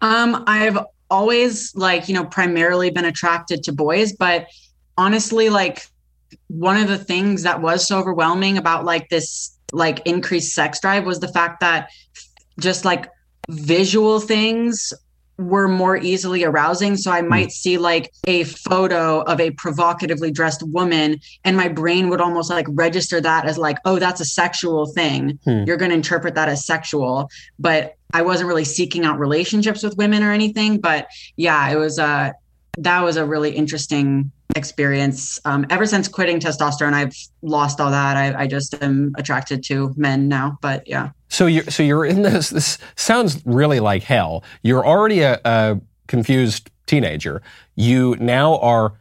Um, 0.01 0.45
I've 0.47 0.79
always 1.11 1.75
like 1.75 2.09
you 2.09 2.15
know 2.15 2.25
primarily 2.25 2.91
been 2.91 3.05
attracted 3.05 3.63
to 3.65 3.73
boys, 3.73 4.13
but 4.13 4.47
honestly, 4.97 5.49
like 5.49 5.87
one 6.49 6.77
of 6.77 6.89
the 6.89 6.99
things 6.99 7.43
that 7.45 7.63
was 7.63 7.87
so 7.87 7.99
overwhelming 7.99 8.59
about 8.59 8.85
like 8.85 9.09
this 9.09 9.57
like 9.73 10.01
increased 10.07 10.55
sex 10.55 10.81
drive 10.81 11.05
was 11.05 11.21
the 11.21 11.29
fact 11.29 11.61
that 11.61 11.91
just 12.59 12.85
like 12.85 13.11
visual 13.49 14.21
things 14.21 14.93
were 15.39 15.69
more 15.69 15.97
easily 15.97 16.43
arousing. 16.43 16.97
So 16.97 17.13
I 17.13 17.23
might 17.23 17.53
see 17.53 17.79
like 17.79 18.13
a 18.27 18.43
photo 18.45 19.21
of 19.21 19.41
a 19.41 19.53
provocatively 19.53 20.33
dressed 20.33 20.65
woman, 20.65 21.21
and 21.45 21.57
my 21.57 21.69
brain 21.69 22.09
would 22.09 22.21
almost 22.21 22.51
like 22.51 22.67
register 22.71 23.21
that 23.21 23.47
as 23.47 23.57
like, 23.57 23.79
oh, 23.85 24.01
that's 24.01 24.21
a 24.21 24.25
sexual 24.25 24.87
thing. 24.87 25.39
Hmm. 25.45 25.63
You're 25.65 25.77
going 25.77 25.91
to 25.91 25.95
interpret 25.95 26.35
that 26.35 26.49
as 26.49 26.67
sexual. 26.67 27.31
But 27.59 27.95
I 28.13 28.23
wasn't 28.23 28.49
really 28.49 28.65
seeking 28.65 29.05
out 29.05 29.19
relationships 29.19 29.83
with 29.83 29.97
women 29.97 30.25
or 30.25 30.33
anything. 30.33 30.81
But 30.81 31.07
yeah, 31.37 31.71
it 31.71 31.77
was, 31.77 31.99
uh, 31.99 32.33
that 32.79 33.03
was 33.03 33.17
a 33.17 33.25
really 33.25 33.51
interesting 33.51 34.33
experience. 34.57 35.39
Um, 35.45 35.67
ever 35.71 35.87
since 35.87 36.09
quitting 36.09 36.41
testosterone, 36.41 36.95
I've 36.95 37.15
lost 37.43 37.81
all 37.81 37.91
that. 37.91 38.17
I, 38.17 38.43
I 38.43 38.47
just 38.47 38.75
am 38.83 39.13
attracted 39.17 39.63
to 39.65 39.93
men 39.97 40.29
now. 40.29 40.59
But 40.61 40.87
yeah. 40.87 41.11
So 41.29 41.47
you're 41.47 41.65
so 41.65 41.83
you're 41.83 42.05
in 42.05 42.23
this. 42.23 42.51
This 42.51 42.79
sounds 42.97 43.43
really 43.45 43.81
like 43.81 44.03
hell. 44.03 44.45
You're 44.63 44.87
already 44.87 45.21
a, 45.21 45.41
a 45.45 45.81
confused 46.07 46.71
teenager. 46.87 47.43
You 47.77 48.17
now 48.19 48.59
are 48.59 48.95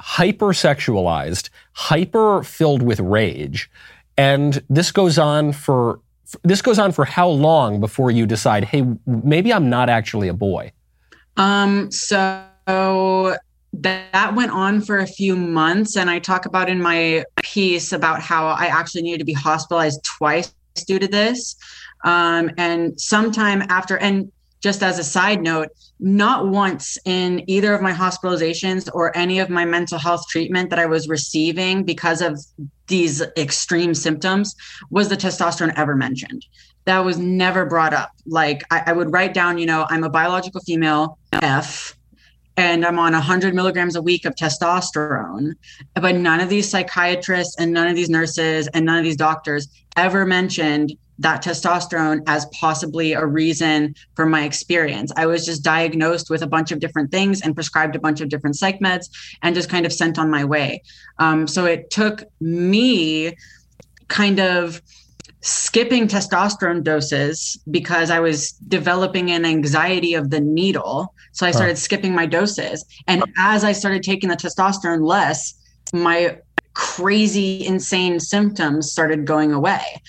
hypersexualized, 0.00 1.50
hyper 1.72 2.42
filled 2.42 2.82
with 2.82 3.00
rage, 3.00 3.70
and 4.16 4.62
this 4.70 4.90
goes 4.90 5.18
on 5.18 5.52
for 5.52 6.00
this 6.42 6.62
goes 6.62 6.78
on 6.78 6.92
for 6.92 7.04
how 7.04 7.28
long 7.28 7.78
before 7.80 8.10
you 8.10 8.26
decide, 8.26 8.64
hey, 8.64 8.84
maybe 9.06 9.52
I'm 9.52 9.70
not 9.70 9.88
actually 9.88 10.28
a 10.28 10.34
boy. 10.34 10.72
Um. 11.36 11.90
So 11.90 13.36
that 13.80 14.34
went 14.34 14.50
on 14.50 14.80
for 14.80 14.98
a 14.98 15.06
few 15.06 15.36
months 15.36 15.96
and 15.96 16.08
i 16.08 16.18
talk 16.18 16.46
about 16.46 16.68
in 16.68 16.80
my 16.80 17.24
piece 17.42 17.92
about 17.92 18.20
how 18.20 18.46
i 18.46 18.66
actually 18.66 19.02
needed 19.02 19.18
to 19.18 19.24
be 19.24 19.32
hospitalized 19.32 20.02
twice 20.04 20.54
due 20.84 20.98
to 20.98 21.08
this. 21.08 21.56
Um, 22.04 22.50
and 22.56 23.00
sometime 23.00 23.62
after, 23.68 23.96
and 23.98 24.30
just 24.60 24.82
as 24.82 24.98
a 24.98 25.04
side 25.04 25.42
note, 25.42 25.68
not 25.98 26.48
once 26.48 26.98
in 27.04 27.42
either 27.46 27.74
of 27.74 27.80
my 27.80 27.92
hospitalizations 27.92 28.88
or 28.92 29.16
any 29.16 29.38
of 29.38 29.48
my 29.48 29.64
mental 29.64 29.98
health 29.98 30.28
treatment 30.28 30.70
that 30.70 30.78
I 30.78 30.86
was 30.86 31.08
receiving 31.08 31.84
because 31.84 32.20
of 32.20 32.38
these 32.86 33.22
extreme 33.36 33.94
symptoms 33.94 34.54
was 34.90 35.08
the 35.08 35.16
testosterone 35.16 35.72
ever 35.76 35.96
mentioned. 35.96 36.44
That 36.84 37.04
was 37.04 37.18
never 37.18 37.66
brought 37.66 37.94
up. 37.94 38.10
Like 38.26 38.62
I, 38.70 38.84
I 38.86 38.92
would 38.92 39.12
write 39.12 39.34
down, 39.34 39.58
you 39.58 39.66
know, 39.66 39.86
I'm 39.88 40.04
a 40.04 40.10
biological 40.10 40.60
female, 40.60 41.18
F, 41.32 41.95
and 42.56 42.84
I'm 42.84 42.98
on 42.98 43.12
100 43.12 43.54
milligrams 43.54 43.96
a 43.96 44.02
week 44.02 44.24
of 44.24 44.34
testosterone. 44.34 45.54
But 45.94 46.16
none 46.16 46.40
of 46.40 46.48
these 46.48 46.68
psychiatrists 46.68 47.56
and 47.58 47.72
none 47.72 47.88
of 47.88 47.96
these 47.96 48.10
nurses 48.10 48.68
and 48.68 48.86
none 48.86 48.98
of 48.98 49.04
these 49.04 49.16
doctors 49.16 49.68
ever 49.96 50.24
mentioned 50.24 50.96
that 51.18 51.42
testosterone 51.42 52.22
as 52.26 52.46
possibly 52.46 53.14
a 53.14 53.24
reason 53.24 53.94
for 54.14 54.26
my 54.26 54.44
experience. 54.44 55.12
I 55.16 55.26
was 55.26 55.46
just 55.46 55.62
diagnosed 55.62 56.28
with 56.28 56.42
a 56.42 56.46
bunch 56.46 56.72
of 56.72 56.78
different 56.78 57.10
things 57.10 57.40
and 57.40 57.54
prescribed 57.54 57.96
a 57.96 57.98
bunch 57.98 58.20
of 58.20 58.28
different 58.28 58.56
psych 58.56 58.80
meds 58.80 59.08
and 59.42 59.54
just 59.54 59.70
kind 59.70 59.86
of 59.86 59.92
sent 59.92 60.18
on 60.18 60.30
my 60.30 60.44
way. 60.44 60.82
Um, 61.18 61.46
so 61.46 61.64
it 61.64 61.90
took 61.90 62.24
me 62.40 63.34
kind 64.08 64.40
of 64.40 64.82
skipping 65.40 66.08
testosterone 66.08 66.82
doses 66.82 67.58
because 67.70 68.10
I 68.10 68.20
was 68.20 68.52
developing 68.52 69.30
an 69.30 69.44
anxiety 69.44 70.14
of 70.14 70.30
the 70.30 70.40
needle. 70.40 71.14
So 71.36 71.46
I 71.46 71.50
started 71.50 71.72
huh. 71.72 71.80
skipping 71.80 72.14
my 72.14 72.24
doses. 72.24 72.82
And 73.06 73.22
as 73.36 73.62
I 73.62 73.72
started 73.72 74.02
taking 74.02 74.30
the 74.30 74.36
testosterone 74.36 75.06
less, 75.06 75.52
my 75.92 76.38
crazy, 76.72 77.64
insane 77.66 78.18
symptoms 78.18 78.90
started 78.90 79.26
going 79.26 79.52
away. 79.52 80.00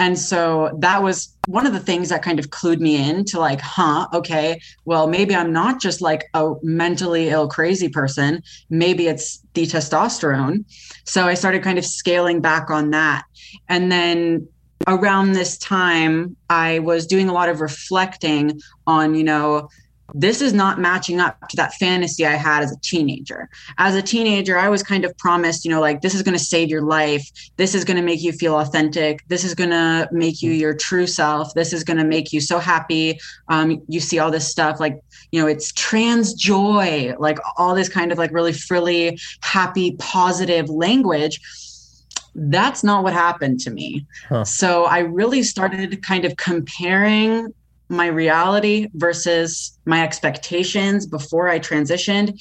And 0.00 0.18
so 0.18 0.76
that 0.80 1.00
was 1.00 1.36
one 1.46 1.68
of 1.68 1.72
the 1.72 1.78
things 1.78 2.08
that 2.08 2.22
kind 2.22 2.40
of 2.40 2.50
clued 2.50 2.80
me 2.80 2.96
in 3.08 3.24
to 3.26 3.38
like, 3.38 3.60
huh, 3.60 4.08
okay, 4.12 4.60
well, 4.84 5.06
maybe 5.06 5.36
I'm 5.36 5.52
not 5.52 5.80
just 5.80 6.00
like 6.02 6.24
a 6.34 6.54
mentally 6.64 7.28
ill, 7.28 7.46
crazy 7.46 7.88
person. 7.88 8.42
Maybe 8.68 9.06
it's 9.06 9.40
the 9.54 9.64
testosterone. 9.66 10.64
So 11.04 11.26
I 11.26 11.34
started 11.34 11.62
kind 11.62 11.78
of 11.78 11.86
scaling 11.86 12.40
back 12.40 12.70
on 12.70 12.90
that. 12.90 13.22
And 13.68 13.92
then 13.92 14.48
around 14.88 15.32
this 15.32 15.58
time, 15.58 16.34
I 16.50 16.80
was 16.80 17.06
doing 17.06 17.28
a 17.28 17.32
lot 17.32 17.48
of 17.48 17.60
reflecting 17.60 18.60
on, 18.88 19.14
you 19.14 19.22
know, 19.22 19.68
this 20.14 20.40
is 20.40 20.52
not 20.52 20.78
matching 20.78 21.20
up 21.20 21.36
to 21.48 21.56
that 21.56 21.74
fantasy 21.74 22.26
I 22.26 22.34
had 22.34 22.62
as 22.62 22.72
a 22.72 22.80
teenager. 22.80 23.48
As 23.78 23.94
a 23.94 24.02
teenager, 24.02 24.58
I 24.58 24.68
was 24.68 24.82
kind 24.82 25.04
of 25.04 25.16
promised, 25.18 25.64
you 25.64 25.70
know, 25.70 25.80
like 25.80 26.00
this 26.00 26.14
is 26.14 26.22
going 26.22 26.36
to 26.36 26.44
save 26.44 26.68
your 26.68 26.82
life. 26.82 27.28
This 27.56 27.74
is 27.74 27.84
going 27.84 27.96
to 27.96 28.02
make 28.02 28.22
you 28.22 28.32
feel 28.32 28.56
authentic. 28.56 29.26
This 29.28 29.44
is 29.44 29.54
going 29.54 29.70
to 29.70 30.08
make 30.12 30.42
you 30.42 30.52
your 30.52 30.74
true 30.74 31.06
self. 31.06 31.54
This 31.54 31.72
is 31.72 31.84
going 31.84 31.98
to 31.98 32.04
make 32.04 32.32
you 32.32 32.40
so 32.40 32.58
happy. 32.58 33.18
Um, 33.48 33.82
you 33.88 34.00
see 34.00 34.18
all 34.18 34.30
this 34.30 34.48
stuff 34.48 34.80
like, 34.80 35.02
you 35.30 35.40
know, 35.40 35.46
it's 35.46 35.72
trans 35.72 36.34
joy, 36.34 37.14
like 37.18 37.38
all 37.56 37.74
this 37.74 37.88
kind 37.88 38.12
of 38.12 38.18
like 38.18 38.32
really 38.32 38.52
frilly, 38.52 39.18
happy, 39.42 39.96
positive 39.98 40.68
language 40.68 41.40
that's 42.34 42.82
not 42.82 43.02
what 43.02 43.12
happened 43.12 43.60
to 43.60 43.70
me. 43.70 44.06
Huh. 44.28 44.44
So 44.44 44.84
I 44.84 45.00
really 45.00 45.42
started 45.42 46.02
kind 46.02 46.24
of 46.24 46.36
comparing 46.36 47.52
my 47.92 48.06
reality 48.06 48.88
versus 48.94 49.78
my 49.84 50.02
expectations 50.02 51.06
before 51.06 51.48
I 51.48 51.60
transitioned. 51.60 52.40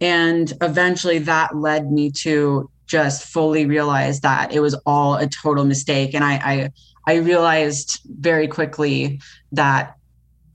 And 0.00 0.52
eventually 0.62 1.18
that 1.20 1.56
led 1.56 1.90
me 1.90 2.10
to 2.22 2.70
just 2.86 3.24
fully 3.24 3.66
realize 3.66 4.20
that 4.20 4.52
it 4.52 4.60
was 4.60 4.74
all 4.86 5.16
a 5.16 5.26
total 5.26 5.64
mistake. 5.64 6.14
And 6.14 6.24
I, 6.24 6.34
I, 6.34 6.70
I 7.06 7.14
realized 7.16 8.00
very 8.18 8.46
quickly 8.48 9.20
that 9.52 9.96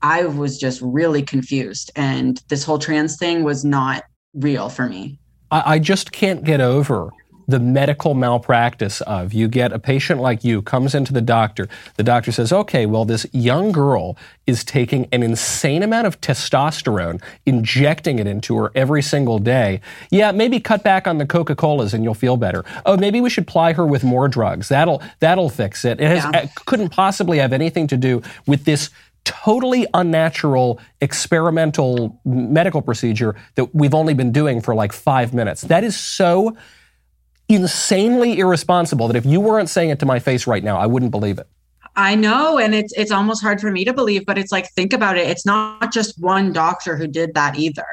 I 0.02 0.24
was 0.24 0.58
just 0.58 0.80
really 0.82 1.22
confused 1.22 1.90
and 1.94 2.42
this 2.48 2.64
whole 2.64 2.78
trans 2.78 3.16
thing 3.16 3.44
was 3.44 3.64
not 3.64 4.04
real 4.34 4.68
for 4.68 4.88
me. 4.88 5.18
I, 5.50 5.74
I 5.74 5.78
just 5.78 6.12
can't 6.12 6.42
get 6.44 6.60
over 6.60 7.10
the 7.50 7.60
medical 7.60 8.14
malpractice 8.14 9.00
of. 9.02 9.32
You 9.32 9.48
get 9.48 9.72
a 9.72 9.78
patient 9.78 10.20
like 10.20 10.44
you 10.44 10.62
comes 10.62 10.94
into 10.94 11.12
the 11.12 11.20
doctor. 11.20 11.68
The 11.96 12.02
doctor 12.02 12.32
says 12.32 12.52
okay 12.52 12.86
well 12.86 13.04
this 13.04 13.26
young 13.32 13.72
girl 13.72 14.16
is 14.46 14.64
taking 14.64 15.08
an 15.12 15.22
insane 15.22 15.82
amount 15.82 16.06
of 16.06 16.20
testosterone 16.20 17.22
injecting 17.46 18.18
it 18.18 18.26
into 18.26 18.56
her 18.56 18.70
every 18.74 19.02
single 19.02 19.38
day. 19.38 19.80
Yeah 20.10 20.32
maybe 20.32 20.60
cut 20.60 20.82
back 20.84 21.06
on 21.06 21.18
the 21.18 21.26
coca-colas 21.26 21.92
and 21.92 22.04
you'll 22.04 22.14
feel 22.14 22.36
better. 22.36 22.64
Oh 22.86 22.96
maybe 22.96 23.20
we 23.20 23.30
should 23.30 23.46
ply 23.46 23.72
her 23.72 23.86
with 23.86 24.04
more 24.04 24.28
drugs. 24.28 24.68
That'll 24.68 25.02
that'll 25.18 25.50
fix 25.50 25.84
it. 25.84 26.00
It 26.00 26.08
has, 26.08 26.24
yeah. 26.24 26.42
it 26.42 26.54
couldn't 26.66 26.90
possibly 26.90 27.38
have 27.38 27.52
anything 27.52 27.86
to 27.88 27.96
do 27.96 28.22
with 28.46 28.64
this 28.64 28.90
totally 29.24 29.86
unnatural 29.94 30.80
experimental 31.00 32.18
medical 32.24 32.80
procedure 32.80 33.36
that 33.54 33.74
we've 33.74 33.94
only 33.94 34.14
been 34.14 34.32
doing 34.32 34.60
for 34.60 34.74
like 34.74 34.92
five 34.92 35.34
minutes. 35.34 35.62
That 35.62 35.84
is 35.84 35.96
so 35.96 36.56
insanely 37.50 38.38
irresponsible 38.38 39.08
that 39.08 39.16
if 39.16 39.26
you 39.26 39.40
weren't 39.40 39.68
saying 39.68 39.90
it 39.90 39.98
to 39.98 40.06
my 40.06 40.18
face 40.18 40.46
right 40.46 40.62
now, 40.62 40.78
I 40.78 40.86
wouldn't 40.86 41.10
believe 41.10 41.38
it. 41.38 41.48
I 41.96 42.14
know, 42.14 42.56
and 42.56 42.74
it's 42.74 42.92
it's 42.96 43.10
almost 43.10 43.42
hard 43.42 43.60
for 43.60 43.70
me 43.70 43.84
to 43.84 43.92
believe, 43.92 44.24
but 44.24 44.38
it's 44.38 44.52
like 44.52 44.70
think 44.70 44.92
about 44.92 45.18
it. 45.18 45.26
It's 45.26 45.44
not 45.44 45.92
just 45.92 46.18
one 46.20 46.52
doctor 46.52 46.96
who 46.96 47.08
did 47.08 47.34
that 47.34 47.58
either. 47.58 47.84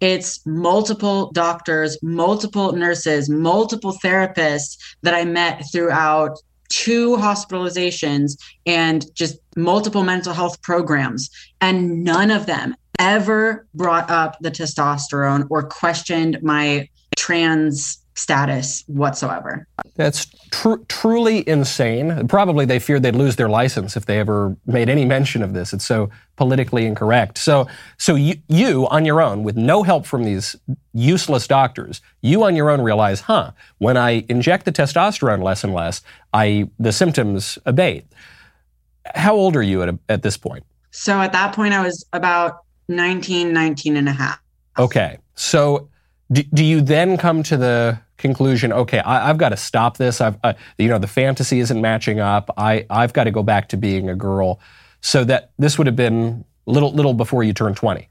It's 0.00 0.44
multiple 0.44 1.30
doctors, 1.32 1.96
multiple 2.02 2.72
nurses, 2.72 3.30
multiple 3.30 3.96
therapists 4.02 4.76
that 5.02 5.14
I 5.14 5.24
met 5.24 5.62
throughout 5.72 6.36
two 6.68 7.16
hospitalizations 7.16 8.36
and 8.66 9.06
just 9.14 9.38
multiple 9.56 10.02
mental 10.02 10.34
health 10.34 10.60
programs, 10.62 11.30
and 11.60 12.02
none 12.02 12.32
of 12.32 12.46
them 12.46 12.74
ever 12.98 13.66
brought 13.74 14.10
up 14.10 14.36
the 14.40 14.50
testosterone 14.50 15.46
or 15.48 15.62
questioned 15.62 16.42
my 16.42 16.88
trans 17.16 18.03
status 18.14 18.84
whatsoever. 18.86 19.66
That's 19.96 20.26
tr- 20.50 20.82
truly 20.88 21.46
insane. 21.48 22.28
Probably 22.28 22.64
they 22.64 22.78
feared 22.78 23.02
they'd 23.02 23.16
lose 23.16 23.36
their 23.36 23.48
license 23.48 23.96
if 23.96 24.06
they 24.06 24.18
ever 24.18 24.56
made 24.66 24.88
any 24.88 25.04
mention 25.04 25.42
of 25.42 25.52
this. 25.52 25.72
It's 25.72 25.84
so 25.84 26.10
politically 26.36 26.86
incorrect. 26.86 27.38
So, 27.38 27.66
so 27.98 28.14
you, 28.14 28.36
you 28.48 28.86
on 28.88 29.04
your 29.04 29.20
own, 29.20 29.42
with 29.42 29.56
no 29.56 29.82
help 29.82 30.06
from 30.06 30.24
these 30.24 30.56
useless 30.92 31.46
doctors, 31.46 32.00
you 32.20 32.44
on 32.44 32.54
your 32.54 32.70
own 32.70 32.80
realize, 32.80 33.20
huh? 33.20 33.50
When 33.78 33.96
I 33.96 34.24
inject 34.28 34.64
the 34.64 34.72
testosterone 34.72 35.42
less 35.42 35.64
and 35.64 35.74
less, 35.74 36.02
I 36.32 36.70
the 36.78 36.92
symptoms 36.92 37.58
abate. 37.66 38.06
How 39.14 39.34
old 39.34 39.56
are 39.56 39.62
you 39.62 39.82
at, 39.82 39.88
a, 39.88 39.98
at 40.08 40.22
this 40.22 40.36
point? 40.36 40.64
So 40.92 41.20
at 41.20 41.32
that 41.32 41.54
point, 41.54 41.74
I 41.74 41.82
was 41.82 42.06
about 42.12 42.60
19, 42.88 43.52
19 43.52 43.96
and 43.96 44.08
a 44.08 44.12
half. 44.12 44.38
Okay. 44.78 45.18
So 45.34 45.88
do, 46.30 46.42
do 46.42 46.64
you 46.64 46.80
then 46.80 47.16
come 47.16 47.42
to 47.44 47.56
the 47.56 47.98
conclusion, 48.16 48.72
okay, 48.72 49.00
I, 49.00 49.26
have 49.26 49.38
got 49.38 49.50
to 49.50 49.56
stop 49.56 49.96
this. 49.96 50.20
I've, 50.20 50.38
uh, 50.42 50.54
you 50.78 50.88
know, 50.88 50.98
the 50.98 51.06
fantasy 51.06 51.60
isn't 51.60 51.80
matching 51.80 52.20
up. 52.20 52.50
I, 52.56 52.86
I've 52.90 53.12
got 53.12 53.24
to 53.24 53.30
go 53.30 53.42
back 53.42 53.68
to 53.70 53.76
being 53.76 54.08
a 54.08 54.14
girl. 54.14 54.60
So 55.00 55.24
that 55.24 55.50
this 55.58 55.76
would 55.76 55.86
have 55.86 55.96
been 55.96 56.44
little, 56.66 56.92
little 56.92 57.14
before 57.14 57.44
you 57.44 57.52
turned 57.52 57.76
20. 57.76 58.08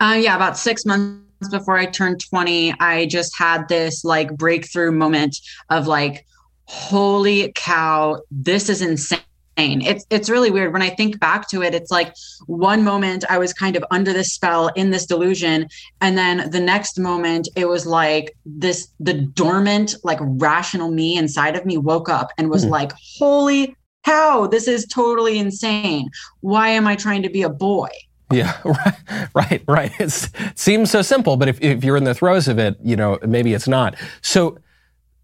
Uh, 0.00 0.18
yeah, 0.18 0.36
about 0.36 0.56
six 0.56 0.86
months 0.86 1.48
before 1.50 1.76
I 1.76 1.86
turned 1.86 2.24
20, 2.28 2.74
I 2.80 3.06
just 3.06 3.36
had 3.36 3.68
this 3.68 4.04
like 4.04 4.34
breakthrough 4.36 4.92
moment 4.92 5.36
of 5.68 5.86
like, 5.86 6.26
holy 6.64 7.52
cow, 7.54 8.22
this 8.30 8.68
is 8.68 8.80
insane. 8.80 9.20
It's 9.56 10.04
it's 10.10 10.28
really 10.28 10.50
weird 10.50 10.72
when 10.72 10.82
I 10.82 10.90
think 10.90 11.20
back 11.20 11.48
to 11.50 11.62
it. 11.62 11.74
It's 11.74 11.90
like 11.90 12.14
one 12.46 12.82
moment 12.82 13.24
I 13.28 13.38
was 13.38 13.52
kind 13.52 13.76
of 13.76 13.84
under 13.90 14.12
this 14.12 14.32
spell 14.32 14.68
in 14.68 14.90
this 14.90 15.06
delusion, 15.06 15.68
and 16.00 16.18
then 16.18 16.50
the 16.50 16.60
next 16.60 16.98
moment 16.98 17.48
it 17.56 17.68
was 17.68 17.86
like 17.86 18.36
this 18.44 18.88
the 19.00 19.14
dormant 19.14 19.94
like 20.04 20.18
rational 20.20 20.90
me 20.90 21.16
inside 21.16 21.56
of 21.56 21.64
me 21.64 21.78
woke 21.78 22.08
up 22.08 22.30
and 22.38 22.50
was 22.50 22.64
mm. 22.64 22.70
like, 22.70 22.92
"Holy 23.18 23.76
cow, 24.04 24.46
this 24.46 24.68
is 24.68 24.86
totally 24.86 25.38
insane. 25.38 26.08
Why 26.40 26.68
am 26.68 26.86
I 26.86 26.96
trying 26.96 27.22
to 27.22 27.30
be 27.30 27.42
a 27.42 27.50
boy?" 27.50 27.88
Yeah, 28.32 28.56
right, 28.64 29.30
right, 29.34 29.64
right. 29.68 29.92
it 30.00 30.30
seems 30.56 30.90
so 30.90 31.02
simple, 31.02 31.36
but 31.36 31.48
if, 31.48 31.60
if 31.60 31.84
you're 31.84 31.96
in 31.96 32.04
the 32.04 32.14
throes 32.14 32.48
of 32.48 32.58
it, 32.58 32.76
you 32.82 32.96
know, 32.96 33.18
maybe 33.26 33.54
it's 33.54 33.68
not. 33.68 33.96
So, 34.22 34.58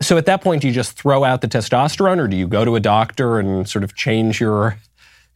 so 0.02 0.16
at 0.16 0.26
that 0.26 0.42
point, 0.42 0.62
do 0.62 0.68
you 0.68 0.74
just 0.74 0.92
throw 0.92 1.24
out 1.24 1.40
the 1.40 1.48
testosterone, 1.48 2.18
or 2.18 2.28
do 2.28 2.36
you 2.36 2.48
go 2.48 2.64
to 2.64 2.76
a 2.76 2.80
doctor 2.80 3.38
and 3.38 3.68
sort 3.68 3.84
of 3.84 3.94
change 3.94 4.40
your 4.40 4.78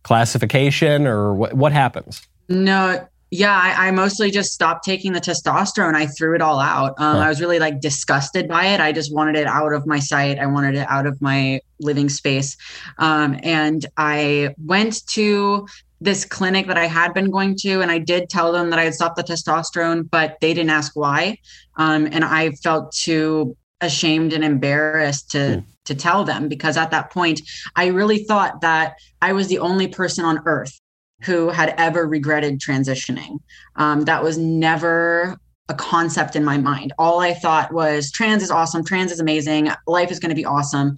classification, 0.03 1.07
or 1.07 1.35
what, 1.35 1.55
what 1.55 1.73
happens? 1.73 2.27
No, 2.49 3.07
yeah, 3.31 3.59
I, 3.59 3.89
I, 3.89 3.91
mostly 3.91 4.31
just 4.31 4.53
stopped 4.53 4.85
taking 4.85 5.13
the 5.13 5.21
testosterone. 5.21 5.95
I 5.95 6.07
threw 6.07 6.35
it 6.35 6.41
all 6.41 6.61
out. 6.61 6.95
Um, 6.99 7.17
huh. 7.17 7.23
I 7.23 7.29
was 7.29 7.41
really 7.41 7.59
like 7.59 7.81
disgusted 7.81 8.49
by 8.49 8.67
it. 8.67 8.81
I 8.81 8.93
just 8.93 9.13
wanted 9.13 9.37
it 9.37 9.47
out 9.47 9.73
of 9.73 9.87
my 9.87 9.99
sight. 9.99 10.39
I 10.39 10.47
wanted 10.47 10.77
it 10.77 10.87
out 10.89 11.07
of 11.07 11.21
my 11.21 11.61
living 11.81 12.09
space. 12.09 12.57
Um, 12.99 13.41
and 13.43 13.85
I 13.97 14.55
went 14.65 15.07
to 15.09 15.67
this 16.01 16.25
clinic 16.25 16.69
that 16.69 16.79
I 16.79 16.87
had 16.87 17.13
been 17.13 17.31
going 17.31 17.57
to, 17.57 17.81
and 17.81 17.91
I 17.91 17.99
did 17.99 18.29
tell 18.29 18.53
them 18.53 18.71
that 18.71 18.79
I 18.79 18.85
had 18.85 18.95
stopped 18.95 19.17
the 19.17 19.25
testosterone, 19.25 20.09
but 20.09 20.37
they 20.41 20.55
didn't 20.55 20.71
ask 20.71 20.93
why. 20.95 21.39
Um, 21.77 22.07
and 22.13 22.25
I 22.25 22.51
felt 22.51 22.93
too 22.93 23.57
ashamed 23.85 24.33
and 24.33 24.45
embarrassed 24.45 25.31
to 25.33 25.39
mm. 25.39 25.65
to 25.85 25.95
tell 25.95 26.25
them 26.25 26.49
because 26.49 26.77
at 26.77 26.91
that 26.91 27.11
point 27.11 27.41
I 27.77 27.87
really 27.87 28.25
thought 28.25 28.61
that 28.63 28.95
I 29.23 29.33
was 29.33 29.49
the 29.49 29.59
only 29.59 29.89
person 29.89 30.25
on 30.25 30.41
earth 30.47 30.81
who 31.23 31.49
had 31.49 31.75
ever 31.79 32.07
regretted 32.07 32.61
transitioning. 32.61 33.39
Um, 33.77 34.03
that 34.03 34.23
was 34.23 34.37
never 34.37 35.39
a 35.69 35.75
concept 35.75 36.37
in 36.37 36.45
my 36.45 36.59
mind. 36.59 36.93
All 36.99 37.21
I 37.21 37.33
thought 37.33 37.73
was 37.73 38.11
trans 38.11 38.43
is 38.43 38.51
awesome, 38.51 38.85
trans 38.85 39.13
is 39.13 39.21
amazing, 39.21 39.71
life 39.87 40.11
is 40.11 40.19
going 40.19 40.31
to 40.31 40.35
be 40.35 40.45
awesome 40.45 40.97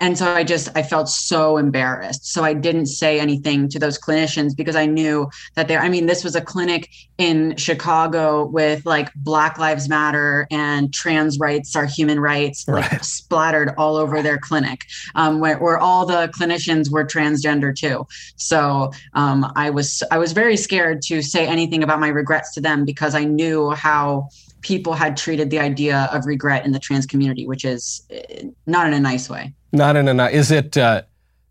and 0.00 0.16
so 0.16 0.32
i 0.32 0.44
just 0.44 0.68
i 0.76 0.82
felt 0.82 1.08
so 1.08 1.56
embarrassed 1.56 2.32
so 2.32 2.44
i 2.44 2.52
didn't 2.52 2.86
say 2.86 3.18
anything 3.18 3.68
to 3.68 3.78
those 3.78 3.98
clinicians 3.98 4.56
because 4.56 4.76
i 4.76 4.86
knew 4.86 5.28
that 5.54 5.68
there 5.68 5.80
i 5.80 5.88
mean 5.88 6.06
this 6.06 6.24
was 6.24 6.34
a 6.34 6.40
clinic 6.40 6.88
in 7.18 7.56
chicago 7.56 8.46
with 8.46 8.84
like 8.86 9.12
black 9.14 9.58
lives 9.58 9.88
matter 9.88 10.46
and 10.50 10.92
trans 10.92 11.38
rights 11.38 11.74
are 11.74 11.86
human 11.86 12.20
rights 12.20 12.64
right. 12.68 12.90
like 12.92 13.04
splattered 13.04 13.74
all 13.76 13.96
over 13.96 14.22
their 14.22 14.38
clinic 14.38 14.84
um, 15.14 15.40
where, 15.40 15.58
where 15.58 15.78
all 15.78 16.06
the 16.06 16.30
clinicians 16.38 16.90
were 16.90 17.04
transgender 17.04 17.74
too 17.74 18.06
so 18.36 18.90
um, 19.14 19.50
i 19.56 19.70
was 19.70 20.02
i 20.10 20.18
was 20.18 20.32
very 20.32 20.56
scared 20.56 21.02
to 21.02 21.22
say 21.22 21.46
anything 21.46 21.82
about 21.82 22.00
my 22.00 22.08
regrets 22.08 22.52
to 22.54 22.60
them 22.60 22.84
because 22.84 23.14
i 23.14 23.24
knew 23.24 23.70
how 23.70 24.28
people 24.60 24.92
had 24.92 25.16
treated 25.16 25.50
the 25.50 25.58
idea 25.58 26.08
of 26.12 26.26
regret 26.26 26.64
in 26.64 26.72
the 26.72 26.78
trans 26.78 27.06
community, 27.06 27.46
which 27.46 27.64
is 27.64 28.02
eh, 28.10 28.44
not 28.66 28.86
in 28.86 28.92
a 28.92 29.00
nice 29.00 29.30
way. 29.30 29.54
Not 29.72 29.96
in 29.96 30.08
a. 30.08 30.28
Is 30.28 30.50
it 30.50 30.76
uh, 30.76 31.02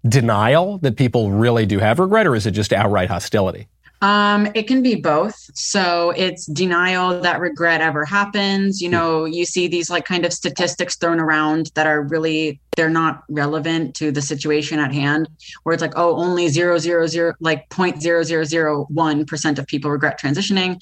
denial 0.07 0.79
that 0.79 0.95
people 0.95 1.31
really 1.31 1.65
do 1.65 1.79
have 1.79 1.99
regret, 1.99 2.27
or 2.27 2.35
is 2.35 2.45
it 2.45 2.51
just 2.51 2.73
outright 2.73 3.09
hostility? 3.09 3.67
Um, 4.01 4.47
it 4.53 4.67
can 4.67 4.83
be 4.83 4.93
both. 4.95 5.35
So 5.55 6.11
it's 6.11 6.45
denial 6.45 7.19
that 7.21 7.39
regret 7.39 7.81
ever 7.81 8.05
happens. 8.05 8.79
You 8.79 8.89
know, 8.89 9.25
you 9.25 9.43
see 9.43 9.67
these 9.67 9.89
like 9.89 10.05
kind 10.05 10.23
of 10.23 10.33
statistics 10.33 10.97
thrown 10.97 11.19
around 11.19 11.71
that 11.73 11.87
are 11.87 12.03
really 12.03 12.59
they're 12.75 12.89
not 12.89 13.23
relevant 13.29 13.95
to 13.95 14.11
the 14.11 14.21
situation 14.21 14.79
at 14.79 14.93
hand. 14.93 15.27
Where 15.63 15.73
it's 15.73 15.81
like, 15.81 15.93
oh, 15.95 16.15
only 16.15 16.47
zero 16.47 16.77
zero 16.77 17.07
zero 17.07 17.33
like 17.39 17.69
point 17.69 18.01
zero 18.01 18.21
zero 18.23 18.43
zero 18.43 18.85
one 18.89 19.25
percent 19.25 19.57
of 19.57 19.65
people 19.65 19.89
regret 19.89 20.19
transitioning 20.19 20.79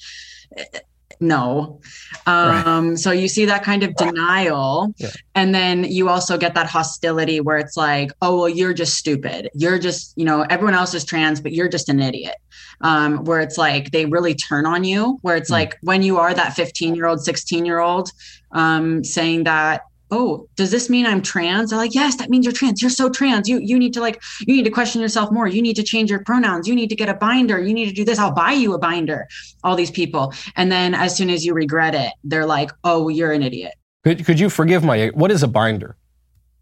no. 1.20 1.80
Um, 2.26 2.90
right. 2.90 2.98
So 2.98 3.10
you 3.10 3.28
see 3.28 3.44
that 3.46 3.62
kind 3.62 3.82
of 3.82 3.94
denial. 3.96 4.94
Yeah. 4.98 5.10
And 5.34 5.54
then 5.54 5.84
you 5.84 6.08
also 6.08 6.36
get 6.38 6.54
that 6.54 6.66
hostility 6.66 7.40
where 7.40 7.58
it's 7.58 7.76
like, 7.76 8.12
oh, 8.22 8.38
well, 8.38 8.48
you're 8.48 8.74
just 8.74 8.94
stupid. 8.94 9.50
You're 9.54 9.78
just, 9.78 10.12
you 10.16 10.24
know, 10.24 10.42
everyone 10.42 10.74
else 10.74 10.94
is 10.94 11.04
trans, 11.04 11.40
but 11.40 11.52
you're 11.52 11.68
just 11.68 11.88
an 11.88 12.00
idiot. 12.00 12.36
Um, 12.82 13.24
where 13.24 13.40
it's 13.40 13.56
like 13.56 13.90
they 13.92 14.04
really 14.04 14.34
turn 14.34 14.66
on 14.66 14.84
you, 14.84 15.18
where 15.22 15.34
it's 15.36 15.48
mm. 15.48 15.54
like 15.54 15.78
when 15.80 16.02
you 16.02 16.18
are 16.18 16.34
that 16.34 16.54
15 16.54 16.94
year 16.94 17.06
old, 17.06 17.24
16 17.24 17.64
year 17.64 17.78
old 17.78 18.10
um, 18.52 19.02
saying 19.02 19.44
that, 19.44 19.82
oh 20.10 20.48
does 20.56 20.70
this 20.70 20.88
mean 20.88 21.06
i'm 21.06 21.22
trans? 21.22 21.70
They're 21.70 21.78
like 21.78 21.94
yes 21.94 22.16
that 22.16 22.30
means 22.30 22.44
you're 22.44 22.52
trans. 22.52 22.80
You're 22.80 22.90
so 22.90 23.08
trans. 23.08 23.48
You 23.48 23.58
you 23.58 23.78
need 23.78 23.94
to 23.94 24.00
like 24.00 24.22
you 24.40 24.54
need 24.54 24.64
to 24.64 24.70
question 24.70 25.00
yourself 25.00 25.30
more. 25.32 25.46
You 25.46 25.62
need 25.62 25.76
to 25.76 25.82
change 25.82 26.10
your 26.10 26.22
pronouns. 26.24 26.68
You 26.68 26.74
need 26.74 26.88
to 26.88 26.96
get 26.96 27.08
a 27.08 27.14
binder. 27.14 27.60
You 27.60 27.74
need 27.74 27.86
to 27.86 27.94
do 27.94 28.04
this. 28.04 28.18
I'll 28.18 28.32
buy 28.32 28.52
you 28.52 28.74
a 28.74 28.78
binder. 28.78 29.28
All 29.64 29.76
these 29.76 29.90
people. 29.90 30.32
And 30.56 30.70
then 30.70 30.94
as 30.94 31.16
soon 31.16 31.30
as 31.30 31.44
you 31.44 31.54
regret 31.54 31.94
it 31.94 32.12
they're 32.24 32.46
like 32.46 32.70
oh 32.84 33.08
you're 33.08 33.32
an 33.32 33.42
idiot. 33.42 33.74
Could, 34.04 34.24
could 34.24 34.38
you 34.38 34.48
forgive 34.48 34.84
my 34.84 35.08
what 35.08 35.30
is 35.30 35.42
a 35.42 35.48
binder? 35.48 35.96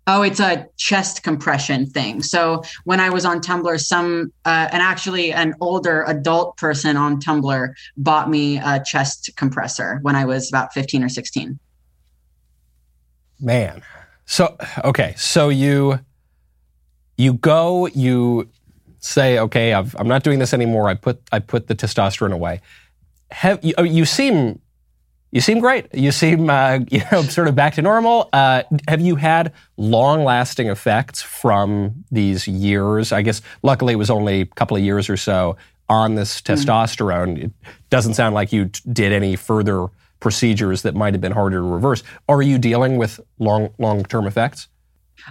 Oh, 0.07 0.21
it's 0.21 0.41
a 0.41 0.67
chest 0.77 1.23
compression 1.23 1.87
thing. 1.87 2.23
So 2.23 2.63
when 2.85 3.01
I 3.01 3.09
was 3.09 3.25
on 3.25 3.41
Tumblr, 3.41 3.81
some 3.81 4.33
uh, 4.45 4.69
and 4.71 4.83
actually 4.83 5.33
an 5.33 5.55
older 5.63 6.05
adult 6.07 6.59
person 6.59 6.97
on 6.99 7.21
Tumblr 7.21 7.73
bought 7.97 8.29
me 8.29 8.59
a 8.59 8.83
chest 8.85 9.31
compressor 9.37 10.01
when 10.03 10.15
I 10.15 10.27
was 10.27 10.51
about 10.51 10.75
15 10.75 11.05
or 11.05 11.09
16 11.09 11.59
man. 13.45 13.83
So 14.27 14.57
okay, 14.85 15.15
so 15.17 15.49
you 15.49 16.01
you 17.17 17.35
go, 17.35 17.87
you 17.87 18.49
say, 18.99 19.39
okay, 19.39 19.73
i 19.75 19.79
am 19.79 20.09
not 20.09 20.23
doing 20.23 20.39
this 20.39 20.55
anymore. 20.55 20.89
I 20.89 20.95
put 20.95 21.21
I 21.31 21.39
put 21.39 21.67
the 21.67 21.75
testosterone 21.75 22.33
away. 22.33 22.61
Have 23.31 23.65
you, 23.65 23.75
oh, 23.77 23.83
you 23.83 24.05
seem 24.05 24.61
you 25.31 25.41
seem 25.41 25.59
great. 25.59 25.93
You 25.93 26.13
seem 26.13 26.49
uh, 26.49 26.81
you 26.91 27.03
know 27.13 27.23
sort 27.23 27.49
of 27.49 27.55
back 27.55 27.75
to 27.75 27.83
normal. 27.83 28.29
Uh, 28.33 28.63
have 28.89 29.01
you 29.01 29.17
had 29.17 29.53
long 29.77 30.25
lasting 30.25 30.69
effects 30.69 31.21
from 31.21 32.05
these 32.11 32.49
years? 32.49 33.13
I 33.13 33.23
guess 33.23 33.43
luckily 33.63 33.93
it 33.93 33.97
was 33.97 34.11
only 34.11 34.43
a 34.43 34.47
couple 34.47 34.77
of 34.77 34.83
years 34.83 35.11
or 35.11 35.17
so 35.17 35.57
on 35.89 36.15
this 36.15 36.41
mm-hmm. 36.41 36.55
testosterone. 36.55 37.45
It 37.45 37.53
doesn't 37.91 38.15
sound 38.15 38.35
like 38.35 38.53
you 38.53 38.71
did 38.91 39.13
any 39.13 39.37
further 39.37 39.89
procedures 40.25 40.81
that 40.81 40.95
might 40.95 41.13
have 41.13 41.21
been 41.21 41.33
harder 41.33 41.59
to 41.59 41.63
reverse. 41.63 42.03
Are 42.31 42.41
you 42.41 42.57
dealing 42.57 42.97
with 42.97 43.21
long 43.39 43.69
long 43.79 44.03
term 44.05 44.27
effects? 44.27 44.69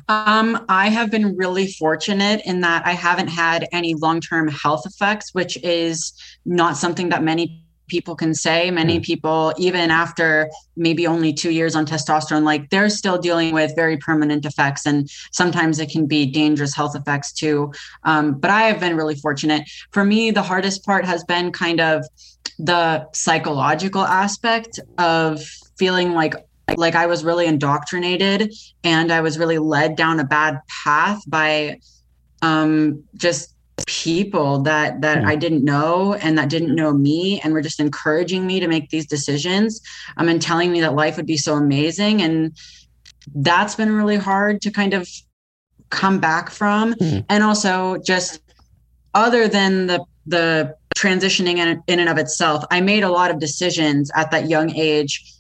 Um, 0.08 0.66
I 0.70 0.90
have 0.90 1.10
been 1.10 1.36
really 1.36 1.68
fortunate 1.68 2.42
in 2.46 2.62
that 2.62 2.86
I 2.86 2.92
haven't 2.92 3.28
had 3.28 3.68
any 3.72 3.96
long 3.96 4.22
term 4.22 4.48
health 4.48 4.84
effects, 4.86 5.34
which 5.34 5.58
is 5.64 6.14
not 6.46 6.78
something 6.78 7.10
that 7.10 7.24
many 7.24 7.66
people 7.88 8.16
can 8.16 8.36
say. 8.36 8.70
Many 8.70 9.00
mm. 9.00 9.04
people, 9.04 9.54
even 9.58 9.90
after 9.90 10.50
maybe 10.76 11.08
only 11.08 11.34
two 11.34 11.50
years 11.50 11.76
on 11.76 11.88
testosterone, 11.88 12.44
like 12.44 12.70
they're 12.70 12.90
still 12.90 13.18
dealing 13.18 13.52
with 13.52 13.76
very 13.76 13.98
permanent 13.98 14.46
effects. 14.46 14.86
And 14.86 15.10
sometimes 15.32 15.80
it 15.80 15.90
can 15.90 16.06
be 16.06 16.28
dangerous 16.28 16.76
health 16.76 16.96
effects 16.96 17.34
too. 17.34 17.74
Um, 18.04 18.36
but 18.40 18.52
I 18.52 18.62
have 18.70 18.80
been 18.80 18.96
really 18.96 19.16
fortunate. 19.16 19.64
For 19.92 20.06
me, 20.06 20.30
the 20.30 20.44
hardest 20.44 20.86
part 20.86 21.04
has 21.06 21.24
been 21.24 21.52
kind 21.52 21.82
of 21.82 22.06
the 22.60 23.08
psychological 23.14 24.04
aspect 24.04 24.80
of 24.98 25.42
feeling 25.78 26.14
like 26.14 26.36
like 26.78 26.96
I 26.96 27.08
was 27.08 27.24
really 27.24 27.46
indoctrinated 27.46 28.54
and 28.84 29.12
I 29.12 29.22
was 29.22 29.38
really 29.38 29.58
led 29.58 29.96
down 29.96 30.20
a 30.20 30.24
bad 30.24 30.60
path 30.68 31.22
by 31.28 31.80
um, 32.42 33.04
just 33.16 33.54
people 33.86 34.62
that 34.62 35.02
that 35.02 35.20
mm. 35.20 35.26
I 35.26 35.36
didn't 35.36 35.64
know 35.64 36.14
and 36.14 36.38
that 36.38 36.50
didn't 36.50 36.76
know 36.76 36.94
me 36.94 37.42
and 37.42 37.54
were 37.54 37.62
just 37.62 37.80
encouraging 37.80 38.46
me 38.46 38.60
to 38.60 38.68
make 38.68 38.90
these 38.90 39.06
decisions 39.06 39.82
um, 40.18 40.30
and 40.30 40.42
telling 40.42 40.72
me 40.72 40.82
that 40.82 40.96
life 40.96 41.18
would 41.18 41.26
be 41.26 41.38
so 41.38 41.56
amazing 41.56 42.22
and 42.22 42.56
that's 43.36 43.76
been 43.76 43.92
really 43.92 44.18
hard 44.18 44.62
to 44.62 44.72
kind 44.72 44.94
of 44.94 45.10
come 45.90 46.20
back 46.20 46.50
from 46.50 46.94
mm. 46.96 47.26
and 47.30 47.44
also 47.44 47.98
just 47.98 48.40
other 49.14 49.48
than 49.48 49.88
the 49.88 50.04
the 50.26 50.76
transitioning 50.96 51.58
in, 51.58 51.84
in 51.88 52.00
and 52.00 52.10
of 52.10 52.18
itself 52.18 52.64
i 52.72 52.82
made 52.82 53.04
a 53.04 53.10
lot 53.10 53.32
of 53.32 53.40
decisions 53.40 54.12
at 54.16 54.32
that 54.32 54.50
young 54.50 54.76
age 54.76 55.34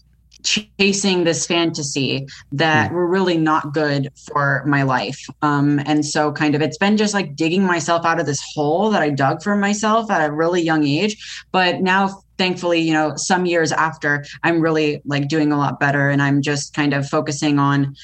chasing 0.43 1.23
this 1.23 1.47
fantasy 1.47 2.27
that 2.51 2.91
mm. 2.91 2.93
were 2.93 3.07
really 3.07 3.37
not 3.37 3.73
good 3.73 4.09
for 4.27 4.63
my 4.67 4.83
life. 4.83 5.25
Um, 5.41 5.79
and 5.85 6.05
so, 6.05 6.31
kind 6.31 6.53
of, 6.55 6.61
it's 6.61 6.77
been 6.77 6.97
just 6.97 7.13
like 7.13 7.35
digging 7.35 7.63
myself 7.63 8.05
out 8.05 8.19
of 8.19 8.25
this 8.25 8.43
hole 8.53 8.89
that 8.91 9.01
I 9.01 9.09
dug 9.09 9.41
for 9.41 9.55
myself 9.55 10.11
at 10.11 10.29
a 10.29 10.31
really 10.31 10.61
young 10.61 10.85
age. 10.85 11.45
But 11.51 11.81
now, 11.81 12.23
thankfully, 12.37 12.81
you 12.81 12.93
know, 12.93 13.13
some 13.15 13.45
years 13.45 13.71
after, 13.71 14.25
I'm 14.43 14.61
really 14.61 15.01
like 15.05 15.27
doing 15.27 15.51
a 15.51 15.57
lot 15.57 15.79
better 15.79 16.09
and 16.09 16.21
I'm 16.21 16.41
just 16.41 16.73
kind 16.73 16.93
of 16.93 17.07
focusing 17.07 17.59
on 17.59 17.95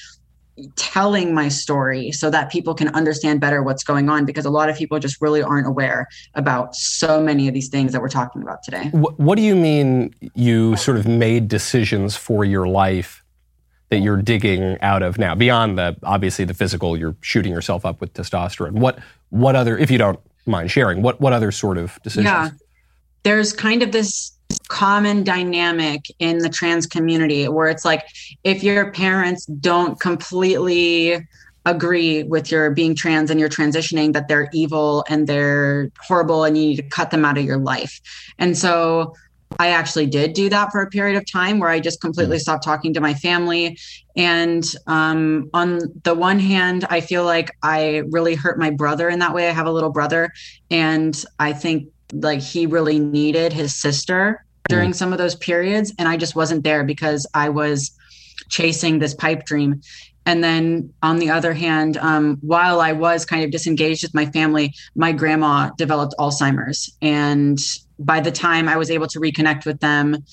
telling 0.75 1.33
my 1.33 1.47
story 1.47 2.11
so 2.11 2.29
that 2.29 2.51
people 2.51 2.73
can 2.73 2.89
understand 2.89 3.39
better 3.39 3.63
what's 3.63 3.83
going 3.83 4.09
on 4.09 4.25
because 4.25 4.45
a 4.45 4.49
lot 4.49 4.69
of 4.69 4.75
people 4.75 4.99
just 4.99 5.21
really 5.21 5.41
aren't 5.41 5.67
aware 5.67 6.07
about 6.35 6.75
so 6.75 7.21
many 7.21 7.47
of 7.47 7.53
these 7.53 7.69
things 7.69 7.91
that 7.91 8.01
we're 8.01 8.09
talking 8.09 8.41
about 8.41 8.63
today. 8.63 8.89
What, 8.91 9.19
what 9.19 9.35
do 9.35 9.41
you 9.41 9.55
mean 9.55 10.13
you 10.33 10.75
sort 10.75 10.97
of 10.97 11.07
made 11.07 11.47
decisions 11.47 12.15
for 12.15 12.43
your 12.45 12.67
life 12.67 13.23
that 13.89 13.99
you're 13.99 14.21
digging 14.21 14.77
out 14.81 15.01
of 15.01 15.17
now 15.17 15.35
beyond 15.35 15.77
the 15.77 15.97
obviously 16.03 16.45
the 16.45 16.53
physical 16.53 16.95
you're 16.95 17.15
shooting 17.21 17.51
yourself 17.51 17.85
up 17.85 18.01
with 18.01 18.13
testosterone? 18.13 18.73
What 18.73 18.99
what 19.29 19.55
other 19.55 19.77
if 19.77 19.91
you 19.91 19.97
don't 19.97 20.19
mind 20.45 20.71
sharing 20.71 21.01
what 21.01 21.19
what 21.19 21.33
other 21.33 21.51
sort 21.51 21.77
of 21.77 21.99
decisions? 22.03 22.25
Yeah. 22.25 22.49
There's 23.23 23.51
kind 23.51 23.83
of 23.83 23.91
this 23.91 24.31
common 24.69 25.23
dynamic 25.23 26.05
in 26.19 26.37
the 26.37 26.49
trans 26.49 26.87
community 26.87 27.47
where 27.47 27.67
it's 27.67 27.83
like 27.83 28.05
if 28.43 28.63
your 28.63 28.91
parents 28.91 29.45
don't 29.45 29.99
completely 29.99 31.17
agree 31.65 32.23
with 32.23 32.51
your 32.51 32.71
being 32.71 32.95
trans 32.95 33.29
and 33.29 33.39
you're 33.39 33.49
transitioning 33.49 34.13
that 34.13 34.27
they're 34.27 34.49
evil 34.53 35.03
and 35.09 35.27
they're 35.27 35.91
horrible 35.99 36.43
and 36.43 36.57
you 36.57 36.69
need 36.69 36.75
to 36.77 36.83
cut 36.83 37.11
them 37.11 37.25
out 37.25 37.37
of 37.37 37.43
your 37.43 37.57
life. 37.57 37.99
And 38.37 38.57
so 38.57 39.13
I 39.59 39.69
actually 39.69 40.05
did 40.05 40.33
do 40.33 40.49
that 40.49 40.71
for 40.71 40.81
a 40.81 40.87
period 40.87 41.17
of 41.17 41.29
time 41.29 41.59
where 41.59 41.69
I 41.69 41.79
just 41.79 41.99
completely 42.01 42.37
mm. 42.37 42.41
stopped 42.41 42.63
talking 42.63 42.93
to 42.93 43.01
my 43.01 43.13
family. 43.13 43.77
And 44.15 44.63
um, 44.87 45.49
on 45.53 45.79
the 46.03 46.13
one 46.13 46.39
hand, 46.39 46.85
I 46.89 47.01
feel 47.01 47.23
like 47.23 47.51
I 47.63 48.03
really 48.11 48.35
hurt 48.35 48.59
my 48.59 48.69
brother 48.69 49.09
in 49.09 49.19
that 49.19 49.33
way. 49.33 49.49
I 49.49 49.51
have 49.51 49.65
a 49.65 49.71
little 49.71 49.91
brother, 49.91 50.31
and 50.69 51.23
I 51.39 51.53
think 51.53 51.87
like 52.13 52.41
he 52.41 52.65
really 52.65 52.99
needed 52.99 53.53
his 53.53 53.75
sister 53.75 54.45
during 54.69 54.91
mm. 54.91 54.95
some 54.95 55.11
of 55.11 55.17
those 55.17 55.35
periods 55.35 55.93
and 55.99 56.07
i 56.07 56.15
just 56.15 56.35
wasn't 56.35 56.63
there 56.63 56.83
because 56.83 57.27
i 57.33 57.49
was 57.49 57.91
chasing 58.47 58.99
this 58.99 59.13
pipe 59.13 59.43
dream 59.45 59.81
and 60.25 60.43
then 60.43 60.91
on 61.01 61.17
the 61.17 61.29
other 61.29 61.53
hand 61.53 61.97
um, 61.97 62.37
while 62.41 62.79
i 62.79 62.93
was 62.93 63.25
kind 63.25 63.43
of 63.43 63.51
disengaged 63.51 64.03
with 64.03 64.13
my 64.13 64.25
family 64.27 64.73
my 64.95 65.11
grandma 65.11 65.69
developed 65.77 66.15
alzheimer's 66.19 66.95
and 67.01 67.59
by 67.99 68.19
the 68.19 68.31
time 68.31 68.69
i 68.69 68.77
was 68.77 68.89
able 68.89 69.07
to 69.07 69.19
reconnect 69.19 69.65
with 69.65 69.79
them 69.81 70.23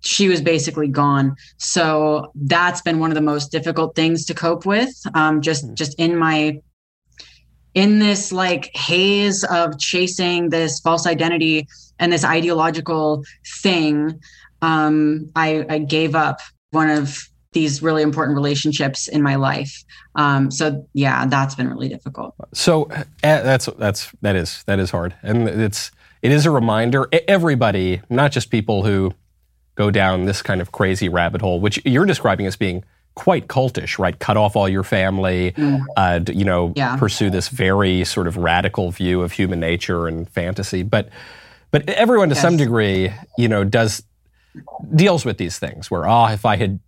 she 0.00 0.28
was 0.28 0.42
basically 0.42 0.88
gone 0.88 1.34
so 1.58 2.30
that's 2.34 2.82
been 2.82 2.98
one 2.98 3.10
of 3.10 3.14
the 3.14 3.20
most 3.22 3.52
difficult 3.52 3.94
things 3.94 4.26
to 4.26 4.34
cope 4.34 4.66
with 4.66 4.90
um, 5.14 5.40
just 5.40 5.66
mm. 5.66 5.74
just 5.74 5.94
in 5.98 6.16
my 6.16 6.60
in 7.74 7.98
this 7.98 8.32
like 8.32 8.74
haze 8.74 9.44
of 9.44 9.78
chasing 9.78 10.50
this 10.50 10.80
false 10.80 11.06
identity 11.06 11.66
and 11.98 12.12
this 12.12 12.24
ideological 12.24 13.24
thing, 13.60 14.20
um, 14.62 15.30
I, 15.36 15.66
I, 15.68 15.78
gave 15.78 16.14
up 16.14 16.40
one 16.70 16.88
of 16.88 17.28
these 17.52 17.82
really 17.82 18.02
important 18.02 18.36
relationships 18.36 19.08
in 19.08 19.22
my 19.22 19.36
life. 19.36 19.84
Um, 20.14 20.50
so 20.50 20.86
yeah, 20.92 21.26
that's 21.26 21.54
been 21.54 21.68
really 21.68 21.88
difficult. 21.88 22.34
So 22.52 22.84
uh, 22.84 23.04
that's 23.22 23.66
that's 23.78 24.10
that 24.22 24.36
is 24.36 24.62
that 24.64 24.78
is 24.78 24.90
hard, 24.90 25.14
and 25.22 25.48
it's 25.48 25.90
it 26.22 26.32
is 26.32 26.46
a 26.46 26.50
reminder. 26.50 27.08
Everybody, 27.28 28.00
not 28.08 28.32
just 28.32 28.50
people 28.50 28.84
who 28.84 29.12
go 29.74 29.90
down 29.90 30.24
this 30.24 30.42
kind 30.42 30.60
of 30.60 30.72
crazy 30.72 31.08
rabbit 31.08 31.40
hole, 31.40 31.60
which 31.60 31.80
you're 31.84 32.06
describing 32.06 32.46
as 32.46 32.56
being 32.56 32.84
quite 33.14 33.48
cultish, 33.48 33.98
right? 33.98 34.18
Cut 34.18 34.36
off 34.36 34.56
all 34.56 34.68
your 34.68 34.82
family, 34.82 35.52
mm. 35.52 35.84
uh, 35.96 36.20
you 36.32 36.44
know, 36.44 36.72
yeah. 36.76 36.96
pursue 36.96 37.30
this 37.30 37.48
very 37.48 38.04
sort 38.04 38.26
of 38.26 38.36
radical 38.36 38.90
view 38.90 39.22
of 39.22 39.32
human 39.32 39.60
nature 39.60 40.08
and 40.08 40.28
fantasy. 40.28 40.82
But 40.82 41.08
but 41.70 41.88
everyone 41.88 42.28
to 42.28 42.34
yes. 42.34 42.42
some 42.42 42.56
degree, 42.56 43.12
you 43.36 43.48
know, 43.48 43.64
does 43.64 44.02
deals 44.94 45.24
with 45.24 45.38
these 45.38 45.58
things 45.58 45.90
where 45.90 46.08
oh, 46.08 46.26
if 46.26 46.44
I 46.44 46.56
had 46.56 46.80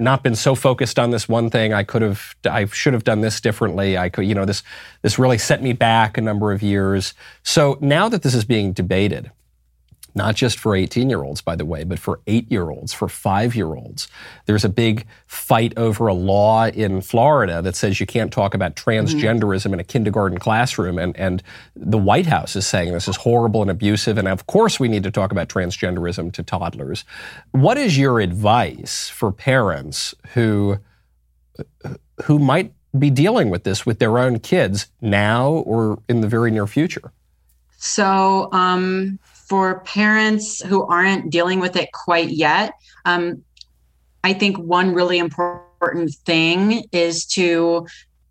not 0.00 0.22
been 0.22 0.34
so 0.34 0.54
focused 0.54 0.98
on 0.98 1.10
this 1.10 1.28
one 1.28 1.50
thing, 1.50 1.72
I 1.72 1.84
could 1.84 2.02
have, 2.02 2.34
I 2.50 2.64
should 2.66 2.94
have 2.94 3.04
done 3.04 3.20
this 3.20 3.40
differently. 3.40 3.98
I 3.98 4.08
could, 4.08 4.26
you 4.26 4.34
know, 4.34 4.44
this 4.44 4.62
this 5.02 5.18
really 5.18 5.38
set 5.38 5.62
me 5.62 5.72
back 5.72 6.16
a 6.18 6.20
number 6.20 6.52
of 6.52 6.62
years. 6.62 7.14
So 7.42 7.78
now 7.80 8.08
that 8.08 8.22
this 8.22 8.34
is 8.34 8.44
being 8.44 8.72
debated, 8.72 9.30
not 10.20 10.36
just 10.36 10.58
for 10.58 10.76
18 10.76 11.08
year 11.08 11.22
olds, 11.22 11.40
by 11.40 11.56
the 11.56 11.64
way, 11.64 11.82
but 11.82 11.98
for 11.98 12.20
eight 12.26 12.50
year 12.52 12.68
olds, 12.68 12.92
for 12.92 13.08
five 13.08 13.54
year 13.54 13.74
olds. 13.74 14.06
There's 14.44 14.66
a 14.66 14.68
big 14.68 15.06
fight 15.26 15.72
over 15.78 16.08
a 16.08 16.12
law 16.12 16.66
in 16.66 17.00
Florida 17.00 17.62
that 17.62 17.74
says 17.74 18.00
you 18.00 18.04
can't 18.06 18.30
talk 18.30 18.52
about 18.52 18.76
transgenderism 18.76 19.64
mm-hmm. 19.64 19.74
in 19.74 19.80
a 19.80 19.84
kindergarten 19.84 20.38
classroom. 20.38 20.98
And, 20.98 21.16
and 21.16 21.42
the 21.74 21.96
White 21.96 22.26
House 22.26 22.54
is 22.54 22.66
saying 22.66 22.92
this 22.92 23.08
is 23.08 23.16
horrible 23.16 23.62
and 23.62 23.70
abusive. 23.70 24.18
And 24.18 24.28
of 24.28 24.46
course, 24.46 24.78
we 24.78 24.88
need 24.88 25.04
to 25.04 25.10
talk 25.10 25.32
about 25.32 25.48
transgenderism 25.48 26.32
to 26.34 26.42
toddlers. 26.42 27.06
What 27.52 27.78
is 27.78 27.96
your 27.96 28.20
advice 28.20 29.08
for 29.08 29.32
parents 29.32 30.14
who, 30.34 30.76
who 32.24 32.38
might 32.38 32.74
be 32.98 33.08
dealing 33.08 33.48
with 33.48 33.64
this 33.64 33.86
with 33.86 34.00
their 34.00 34.18
own 34.18 34.38
kids 34.38 34.88
now 35.00 35.50
or 35.50 36.02
in 36.10 36.20
the 36.20 36.28
very 36.28 36.50
near 36.50 36.66
future? 36.66 37.10
So, 37.78 38.50
um, 38.52 39.18
for 39.50 39.80
parents 39.80 40.62
who 40.62 40.86
aren't 40.86 41.28
dealing 41.28 41.58
with 41.58 41.74
it 41.74 41.90
quite 41.90 42.30
yet, 42.30 42.72
um, 43.04 43.42
I 44.22 44.32
think 44.32 44.56
one 44.58 44.94
really 44.94 45.18
important 45.18 46.14
thing 46.24 46.84
is 46.92 47.26
to, 47.34 47.84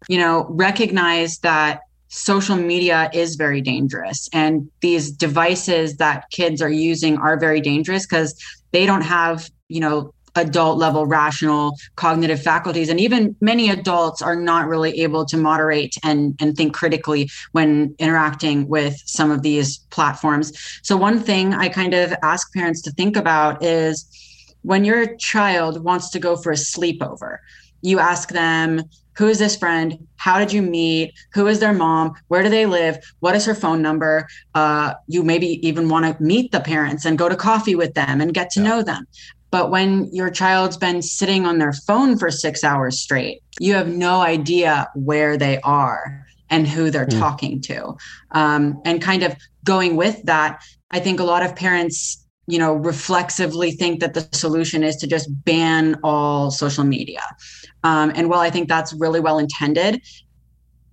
you 0.08 0.18
know, 0.18 0.46
recognize 0.50 1.40
that 1.40 1.82
social 2.08 2.56
media 2.56 3.10
is 3.14 3.36
very 3.36 3.60
dangerous 3.60 4.30
and 4.32 4.72
these 4.80 5.12
devices 5.12 5.98
that 5.98 6.24
kids 6.32 6.62
are 6.62 6.72
using 6.72 7.18
are 7.18 7.38
very 7.38 7.60
dangerous 7.60 8.06
because 8.06 8.42
they 8.72 8.86
don't 8.86 9.02
have, 9.02 9.50
you 9.68 9.82
know, 9.82 10.14
adult 10.40 10.78
level 10.78 11.06
rational 11.06 11.76
cognitive 11.96 12.42
faculties. 12.42 12.90
And 12.90 13.00
even 13.00 13.36
many 13.42 13.70
adults 13.70 14.22
are 14.22 14.36
not 14.36 14.68
really 14.68 15.02
able 15.02 15.26
to 15.26 15.38
moderate 15.38 15.96
and 16.04 16.36
and 16.40 16.56
think 16.56 16.74
critically 16.74 17.30
when 17.52 17.96
interacting 18.00 18.68
with 18.68 19.02
some 19.06 19.32
of 19.32 19.42
these 19.42 19.80
platforms. 19.90 20.52
So 20.84 20.98
one 20.98 21.20
thing 21.20 21.54
i 21.54 21.70
kind 21.70 21.94
of 21.94 22.14
ask 22.24 22.54
parents 22.54 22.82
to 22.84 22.92
think 22.92 23.16
about 23.16 23.64
is 23.64 24.06
when 24.62 24.84
your 24.84 25.16
child 25.18 25.84
wants 25.84 26.10
to 26.12 26.20
go 26.20 26.36
for 26.36 26.52
a 26.52 26.56
sleepover 26.56 27.38
you 27.82 28.00
ask 28.00 28.30
them 28.30 28.84
who 29.20 29.28
is 29.28 29.38
this 29.38 29.58
friend? 29.58 30.08
How 30.16 30.40
did 30.40 30.54
you 30.54 30.62
meet? 30.62 31.14
Who 31.34 31.48
is 31.48 31.60
their 31.60 31.74
mom? 31.74 32.14
Where 32.30 32.42
do 32.42 32.48
they 32.48 32.66
live? 32.66 33.00
What 33.20 33.36
is 33.36 33.46
her 33.46 33.54
phone 33.54 33.82
number? 33.82 34.30
Uh, 34.56 34.94
you 35.08 35.24
maybe 35.24 35.60
even 35.68 35.90
want 35.90 36.06
to 36.06 36.24
meet 36.24 36.54
the 36.54 36.62
parents 36.62 37.04
and 37.04 37.18
go 37.18 37.28
to 37.28 37.36
coffee 37.36 37.76
with 37.76 37.96
them 37.96 38.22
and 38.22 38.34
get 38.34 38.50
to 38.52 38.62
yeah. 38.62 38.70
know 38.70 38.82
them 38.82 39.06
but 39.52 39.72
when 39.72 40.10
your 40.14 40.30
child's 40.30 40.78
been 40.78 41.02
sitting 41.02 41.46
on 41.46 41.58
their 41.58 41.74
phone 41.74 42.18
for 42.18 42.30
six 42.30 42.64
hours 42.64 43.00
straight, 43.00 43.42
you 43.60 43.74
have 43.74 43.88
no 43.88 44.22
idea 44.22 44.88
where 44.96 45.38
they 45.38 45.60
are 45.62 46.26
and 46.50 46.68
who 46.68 46.90
they're 46.90 47.06
mm. 47.06 47.20
talking 47.20 47.62
to. 47.62 47.96
Um, 48.32 48.82
and 48.86 49.02
kind 49.02 49.24
of 49.24 49.36
going 49.64 49.96
with 49.96 50.22
that, 50.24 50.64
I 50.92 51.00
think 51.00 51.20
a 51.20 51.24
lot 51.24 51.44
of 51.44 51.56
parents, 51.56 52.26
you 52.48 52.58
know, 52.58 52.74
reflexively 52.74 53.72
think 53.72 54.00
that 54.00 54.14
the 54.14 54.28
solution 54.34 54.84
is 54.84 54.96
to 54.98 55.08
just 55.08 55.30
ban 55.46 55.96
all 56.04 56.52
social 56.52 56.84
media. 56.84 57.22
Um, 57.84 58.12
and 58.16 58.30
while 58.30 58.40
I 58.40 58.50
think 58.50 58.68
that's 58.68 58.94
really 58.94 59.20
well 59.20 59.38
intended, 59.38 60.02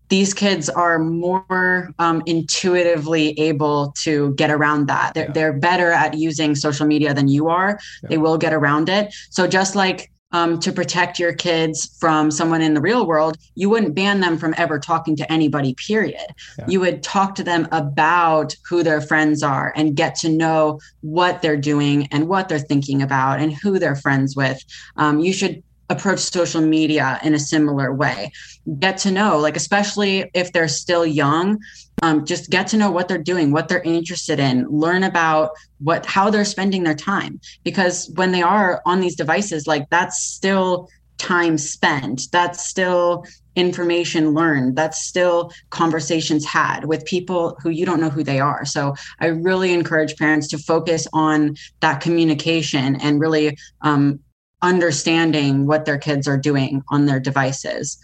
these 0.09 0.33
kids 0.35 0.69
are 0.69 0.99
more 0.99 1.91
um, 1.99 2.23
intuitively 2.27 3.39
able 3.39 3.93
to 4.03 4.35
get 4.35 4.51
around 4.51 4.87
that. 4.87 5.15
They're, 5.15 5.27
yeah. 5.27 5.33
they're 5.33 5.53
better 5.53 5.91
at 5.91 6.15
using 6.15 6.55
social 6.55 6.87
media 6.87 7.15
than 7.15 7.29
you 7.29 7.49
are. 7.49 7.79
Yeah. 8.03 8.09
They 8.11 8.19
will 8.19 8.39
get 8.39 8.53
around 8.53 8.89
it. 8.89 9.15
So 9.31 9.47
just 9.47 9.75
like 9.75 10.11
um, 10.33 10.59
to 10.61 10.73
protect 10.73 11.19
your 11.19 11.33
kids 11.33 11.97
from 11.99 12.31
someone 12.31 12.61
in 12.61 12.75
the 12.75 12.81
real 12.81 13.07
world, 13.07 13.37
you 13.55 13.71
wouldn't 13.71 13.95
ban 13.95 14.21
them 14.21 14.37
from 14.37 14.55
ever 14.57 14.79
talking 14.79 15.17
to 15.17 15.33
anybody, 15.33 15.75
period. 15.75 16.27
Yeah. 16.59 16.65
You 16.69 16.81
would 16.81 17.03
talk 17.03 17.35
to 17.37 17.45
them 17.45 17.69
about 17.73 18.55
who 18.69 18.83
their 18.83 19.01
friends 19.01 19.43
are 19.43 19.73
and 19.77 19.97
get 19.97 20.15
to 20.17 20.29
know 20.29 20.81
what 21.01 21.43
they're 21.43 21.57
doing 21.57 22.09
and 22.11 22.29
what 22.29 22.49
they're 22.49 22.59
thinking 22.59 23.03
about 23.03 23.41
and 23.41 23.55
who 23.55 23.79
they're 23.79 23.97
friends 23.97 24.37
with. 24.37 24.63
Um, 24.97 25.21
you 25.21 25.33
should 25.33 25.63
approach 25.89 26.19
social 26.19 26.61
media 26.61 27.19
in 27.23 27.35
a 27.35 27.39
similar 27.39 27.95
way. 27.95 28.33
Get 28.79 28.99
to 28.99 29.11
know 29.11 29.39
like 29.39 29.57
especially 29.57 30.31
if 30.35 30.53
they're 30.53 30.69
still 30.69 31.07
young 31.07 31.59
um, 32.03 32.27
just 32.27 32.51
get 32.51 32.67
to 32.69 32.77
know 32.77 32.91
what 32.91 33.09
they're 33.09 33.19
doing 33.19 33.53
what 33.53 33.69
they're 33.69 33.83
interested 33.83 34.39
in 34.39 34.67
learn 34.69 35.05
about 35.05 35.51
what 35.79 36.05
how 36.05 36.31
they're 36.31 36.45
spending 36.45 36.83
their 36.83 36.95
time. 36.95 37.41
Because 37.63 38.11
when 38.15 38.33
they 38.33 38.43
are 38.43 38.83
on 38.85 39.01
these 39.01 39.17
devices 39.17 39.67
like 39.67 39.89
that's 39.91 40.23
still 40.23 40.89
time 41.19 41.59
spent. 41.59 42.23
That's 42.33 42.67
still 42.67 43.25
information 43.55 44.35
learned. 44.35 44.77
That's 44.77 45.03
still 45.03 45.51
conversations 45.71 46.45
had 46.45 46.85
with 46.85 47.05
people 47.07 47.57
who 47.63 47.71
you 47.71 47.87
don't 47.87 48.01
know 48.01 48.11
who 48.11 48.23
they 48.23 48.39
are. 48.39 48.65
So 48.65 48.95
i 49.21 49.27
really 49.27 49.73
encourage 49.73 50.17
parents 50.17 50.49
to 50.49 50.59
focus 50.59 51.07
on 51.13 51.57
that 51.81 52.01
communication 52.01 52.97
and 52.97 53.21
really 53.21 53.57
um, 53.81 54.21
understanding 54.63 55.67
what 55.67 55.85
their 55.85 55.99
kids 55.99 56.27
are 56.27 56.39
doing 56.39 56.83
on 56.89 57.07
their 57.07 57.21
devices. 57.21 57.99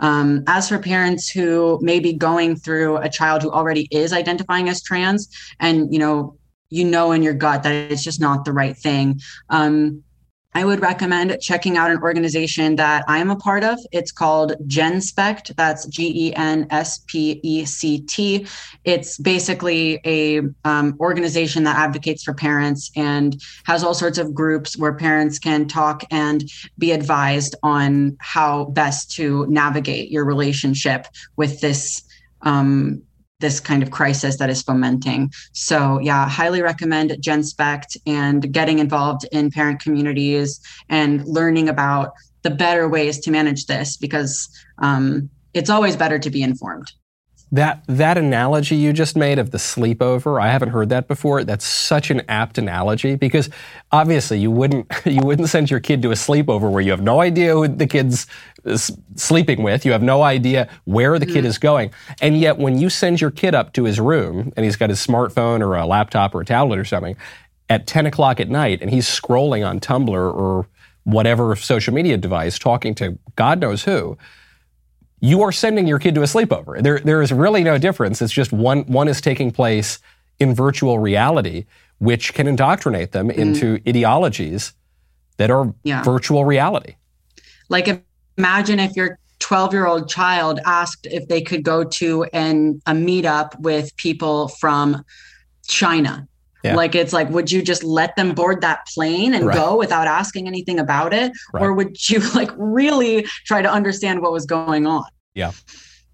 Um, 0.00 0.44
as 0.46 0.68
for 0.68 0.78
parents 0.78 1.28
who 1.28 1.78
may 1.82 2.00
be 2.00 2.12
going 2.12 2.56
through 2.56 2.96
a 2.98 3.08
child 3.08 3.42
who 3.42 3.50
already 3.50 3.86
is 3.90 4.12
identifying 4.12 4.68
as 4.68 4.82
trans, 4.82 5.28
and 5.60 5.92
you 5.92 5.98
know, 5.98 6.36
you 6.70 6.84
know 6.84 7.12
in 7.12 7.22
your 7.22 7.34
gut 7.34 7.62
that 7.64 7.92
it's 7.92 8.02
just 8.02 8.20
not 8.20 8.44
the 8.44 8.52
right 8.52 8.76
thing. 8.76 9.20
Um, 9.50 10.02
I 10.52 10.64
would 10.64 10.80
recommend 10.80 11.36
checking 11.40 11.76
out 11.76 11.92
an 11.92 11.98
organization 12.02 12.74
that 12.76 13.04
I'm 13.06 13.30
a 13.30 13.36
part 13.36 13.62
of. 13.62 13.78
It's 13.92 14.10
called 14.10 14.54
GenSpect. 14.66 15.54
That's 15.54 15.86
G 15.86 16.28
E 16.28 16.34
N 16.34 16.66
S 16.70 16.98
P 17.06 17.38
E 17.44 17.64
C 17.64 18.00
T. 18.00 18.46
It's 18.84 19.16
basically 19.18 20.00
a 20.04 20.40
um, 20.64 20.96
organization 20.98 21.62
that 21.64 21.76
advocates 21.76 22.24
for 22.24 22.34
parents 22.34 22.90
and 22.96 23.40
has 23.64 23.84
all 23.84 23.94
sorts 23.94 24.18
of 24.18 24.34
groups 24.34 24.76
where 24.76 24.92
parents 24.92 25.38
can 25.38 25.68
talk 25.68 26.02
and 26.10 26.50
be 26.78 26.90
advised 26.90 27.54
on 27.62 28.16
how 28.18 28.64
best 28.64 29.12
to 29.12 29.46
navigate 29.46 30.10
your 30.10 30.24
relationship 30.24 31.06
with 31.36 31.60
this 31.60 32.02
um, 32.42 33.02
this 33.40 33.60
kind 33.60 33.82
of 33.82 33.90
crisis 33.90 34.36
that 34.38 34.50
is 34.50 34.62
fomenting. 34.62 35.30
So, 35.52 35.98
yeah, 36.00 36.28
highly 36.28 36.62
recommend 36.62 37.10
GenSpect 37.10 37.96
and 38.06 38.52
getting 38.52 38.78
involved 38.78 39.26
in 39.32 39.50
parent 39.50 39.80
communities 39.80 40.60
and 40.88 41.24
learning 41.26 41.68
about 41.68 42.12
the 42.42 42.50
better 42.50 42.88
ways 42.88 43.18
to 43.20 43.30
manage 43.30 43.66
this 43.66 43.96
because 43.96 44.48
um, 44.78 45.28
it's 45.54 45.70
always 45.70 45.96
better 45.96 46.18
to 46.18 46.30
be 46.30 46.42
informed. 46.42 46.90
That 47.52 47.82
that 47.88 48.16
analogy 48.16 48.76
you 48.76 48.92
just 48.92 49.16
made 49.16 49.40
of 49.40 49.50
the 49.50 49.58
sleepover, 49.58 50.40
I 50.40 50.52
haven't 50.52 50.68
heard 50.68 50.88
that 50.90 51.08
before. 51.08 51.42
That's 51.42 51.64
such 51.64 52.10
an 52.10 52.22
apt 52.28 52.58
analogy 52.58 53.16
because 53.16 53.50
obviously 53.90 54.38
you 54.38 54.52
wouldn't 54.52 54.86
you 55.04 55.20
wouldn't 55.22 55.48
send 55.48 55.70
your 55.70 55.80
kid 55.80 56.00
to 56.02 56.10
a 56.10 56.14
sleepover 56.14 56.70
where 56.70 56.80
you 56.80 56.92
have 56.92 57.02
no 57.02 57.20
idea 57.20 57.54
who 57.54 57.66
the 57.66 57.86
kid's 57.86 58.26
sleeping 59.16 59.62
with, 59.62 59.84
you 59.84 59.92
have 59.92 60.02
no 60.02 60.22
idea 60.22 60.68
where 60.84 61.18
the 61.18 61.26
mm-hmm. 61.26 61.34
kid 61.34 61.44
is 61.44 61.58
going, 61.58 61.90
and 62.20 62.38
yet 62.38 62.58
when 62.58 62.78
you 62.78 62.90
send 62.90 63.20
your 63.20 63.30
kid 63.30 63.54
up 63.54 63.72
to 63.72 63.84
his 63.84 63.98
room 63.98 64.52
and 64.56 64.64
he's 64.64 64.76
got 64.76 64.90
his 64.90 65.04
smartphone 65.04 65.60
or 65.60 65.74
a 65.74 65.86
laptop 65.86 66.34
or 66.34 66.42
a 66.42 66.44
tablet 66.44 66.78
or 66.78 66.84
something 66.84 67.16
at 67.68 67.86
10 67.86 68.06
o'clock 68.06 68.40
at 68.40 68.48
night 68.48 68.82
and 68.82 68.90
he's 68.90 69.06
scrolling 69.06 69.66
on 69.66 69.80
Tumblr 69.80 70.10
or 70.10 70.66
whatever 71.04 71.56
social 71.56 71.94
media 71.94 72.16
device 72.16 72.58
talking 72.58 72.94
to 72.96 73.18
God 73.36 73.60
knows 73.60 73.84
who 73.84 74.18
you 75.20 75.42
are 75.42 75.52
sending 75.52 75.86
your 75.86 75.98
kid 75.98 76.14
to 76.14 76.22
a 76.22 76.24
sleepover. 76.24 76.82
There, 76.82 76.98
there 77.00 77.22
is 77.22 77.32
really 77.32 77.62
no 77.62 77.78
difference. 77.78 78.22
It's 78.22 78.32
just 78.32 78.52
one, 78.52 78.82
one 78.84 79.08
is 79.08 79.20
taking 79.20 79.50
place 79.50 79.98
in 80.38 80.54
virtual 80.54 80.98
reality, 80.98 81.66
which 81.98 82.34
can 82.34 82.46
indoctrinate 82.46 83.12
them 83.12 83.28
mm. 83.28 83.34
into 83.34 83.80
ideologies 83.86 84.72
that 85.36 85.50
are 85.50 85.72
yeah. 85.84 86.02
virtual 86.02 86.44
reality. 86.44 86.94
Like, 87.68 88.02
imagine 88.36 88.80
if 88.80 88.96
your 88.96 89.18
12 89.40 89.72
year 89.72 89.86
old 89.86 90.08
child 90.08 90.60
asked 90.64 91.06
if 91.06 91.28
they 91.28 91.42
could 91.42 91.62
go 91.62 91.84
to 91.84 92.24
an, 92.32 92.80
a 92.86 92.92
meetup 92.92 93.58
with 93.60 93.94
people 93.96 94.48
from 94.48 95.04
China 95.66 96.26
yeah. 96.62 96.76
Like 96.76 96.94
it's 96.94 97.12
like, 97.12 97.28
would 97.30 97.50
you 97.50 97.62
just 97.62 97.82
let 97.82 98.16
them 98.16 98.34
board 98.34 98.60
that 98.60 98.86
plane 98.86 99.34
and 99.34 99.46
right. 99.46 99.54
go 99.54 99.76
without 99.76 100.06
asking 100.06 100.46
anything 100.46 100.78
about 100.78 101.12
it? 101.14 101.32
Right. 101.52 101.62
Or 101.62 101.72
would 101.72 102.08
you 102.08 102.20
like 102.34 102.50
really 102.56 103.22
try 103.46 103.62
to 103.62 103.70
understand 103.70 104.22
what 104.22 104.32
was 104.32 104.46
going 104.46 104.86
on? 104.86 105.04
Yeah. 105.34 105.52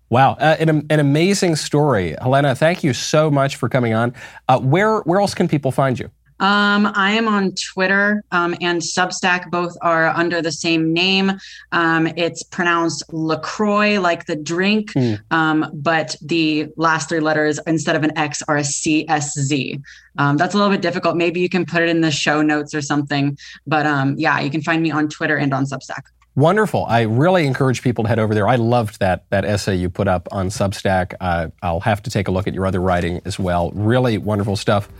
Wow, 0.08 0.32
uh, 0.34 0.54
an, 0.60 0.86
an 0.88 1.00
amazing 1.00 1.56
story, 1.56 2.14
Helena. 2.20 2.54
Thank 2.54 2.84
you 2.84 2.92
so 2.92 3.28
much 3.28 3.56
for 3.56 3.68
coming 3.68 3.92
on. 3.92 4.14
Uh, 4.48 4.60
where 4.60 5.00
where 5.00 5.20
else 5.20 5.34
can 5.34 5.48
people 5.48 5.72
find 5.72 5.98
you? 5.98 6.10
Um, 6.40 6.92
I 6.94 7.12
am 7.12 7.28
on 7.28 7.52
Twitter 7.52 8.22
um, 8.32 8.54
and 8.60 8.80
Substack. 8.80 9.50
Both 9.50 9.76
are 9.82 10.08
under 10.08 10.42
the 10.42 10.52
same 10.52 10.92
name. 10.92 11.32
Um, 11.72 12.06
it's 12.08 12.42
pronounced 12.42 13.04
LaCroix, 13.12 14.00
like 14.00 14.26
the 14.26 14.36
drink, 14.36 14.92
mm. 14.92 15.20
um, 15.30 15.70
but 15.72 16.16
the 16.20 16.68
last 16.76 17.08
three 17.08 17.20
letters 17.20 17.58
instead 17.66 17.96
of 17.96 18.04
an 18.04 18.16
X 18.18 18.42
are 18.48 18.58
a 18.58 18.62
CSZ. 18.62 19.80
Um, 20.18 20.36
that's 20.36 20.54
a 20.54 20.58
little 20.58 20.72
bit 20.72 20.82
difficult. 20.82 21.16
Maybe 21.16 21.40
you 21.40 21.48
can 21.48 21.64
put 21.64 21.82
it 21.82 21.88
in 21.88 22.00
the 22.00 22.10
show 22.10 22.42
notes 22.42 22.74
or 22.74 22.82
something. 22.82 23.38
But 23.66 23.86
um, 23.86 24.14
yeah, 24.18 24.40
you 24.40 24.50
can 24.50 24.62
find 24.62 24.82
me 24.82 24.90
on 24.90 25.08
Twitter 25.08 25.36
and 25.36 25.52
on 25.52 25.64
Substack. 25.64 26.02
Wonderful. 26.36 26.84
I 26.84 27.02
really 27.02 27.46
encourage 27.46 27.80
people 27.80 28.04
to 28.04 28.08
head 28.08 28.18
over 28.18 28.34
there. 28.34 28.46
I 28.46 28.56
loved 28.56 29.00
that 29.00 29.24
that 29.30 29.46
essay 29.46 29.74
you 29.74 29.88
put 29.88 30.06
up 30.06 30.28
on 30.32 30.48
Substack. 30.48 31.14
Uh, 31.18 31.48
I'll 31.62 31.80
have 31.80 32.02
to 32.02 32.10
take 32.10 32.28
a 32.28 32.30
look 32.30 32.46
at 32.46 32.52
your 32.52 32.66
other 32.66 32.80
writing 32.80 33.22
as 33.24 33.38
well. 33.38 33.70
Really 33.70 34.18
wonderful 34.18 34.56
stuff. 34.56 34.90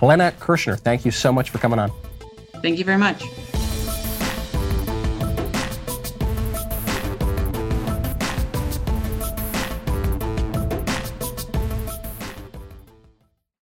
Helena 0.00 0.32
Kerschner, 0.32 0.78
thank 0.78 1.04
you 1.04 1.10
so 1.10 1.32
much 1.32 1.50
for 1.50 1.58
coming 1.58 1.78
on. 1.78 1.90
Thank 2.62 2.78
you 2.78 2.84
very 2.84 2.98
much. 2.98 3.22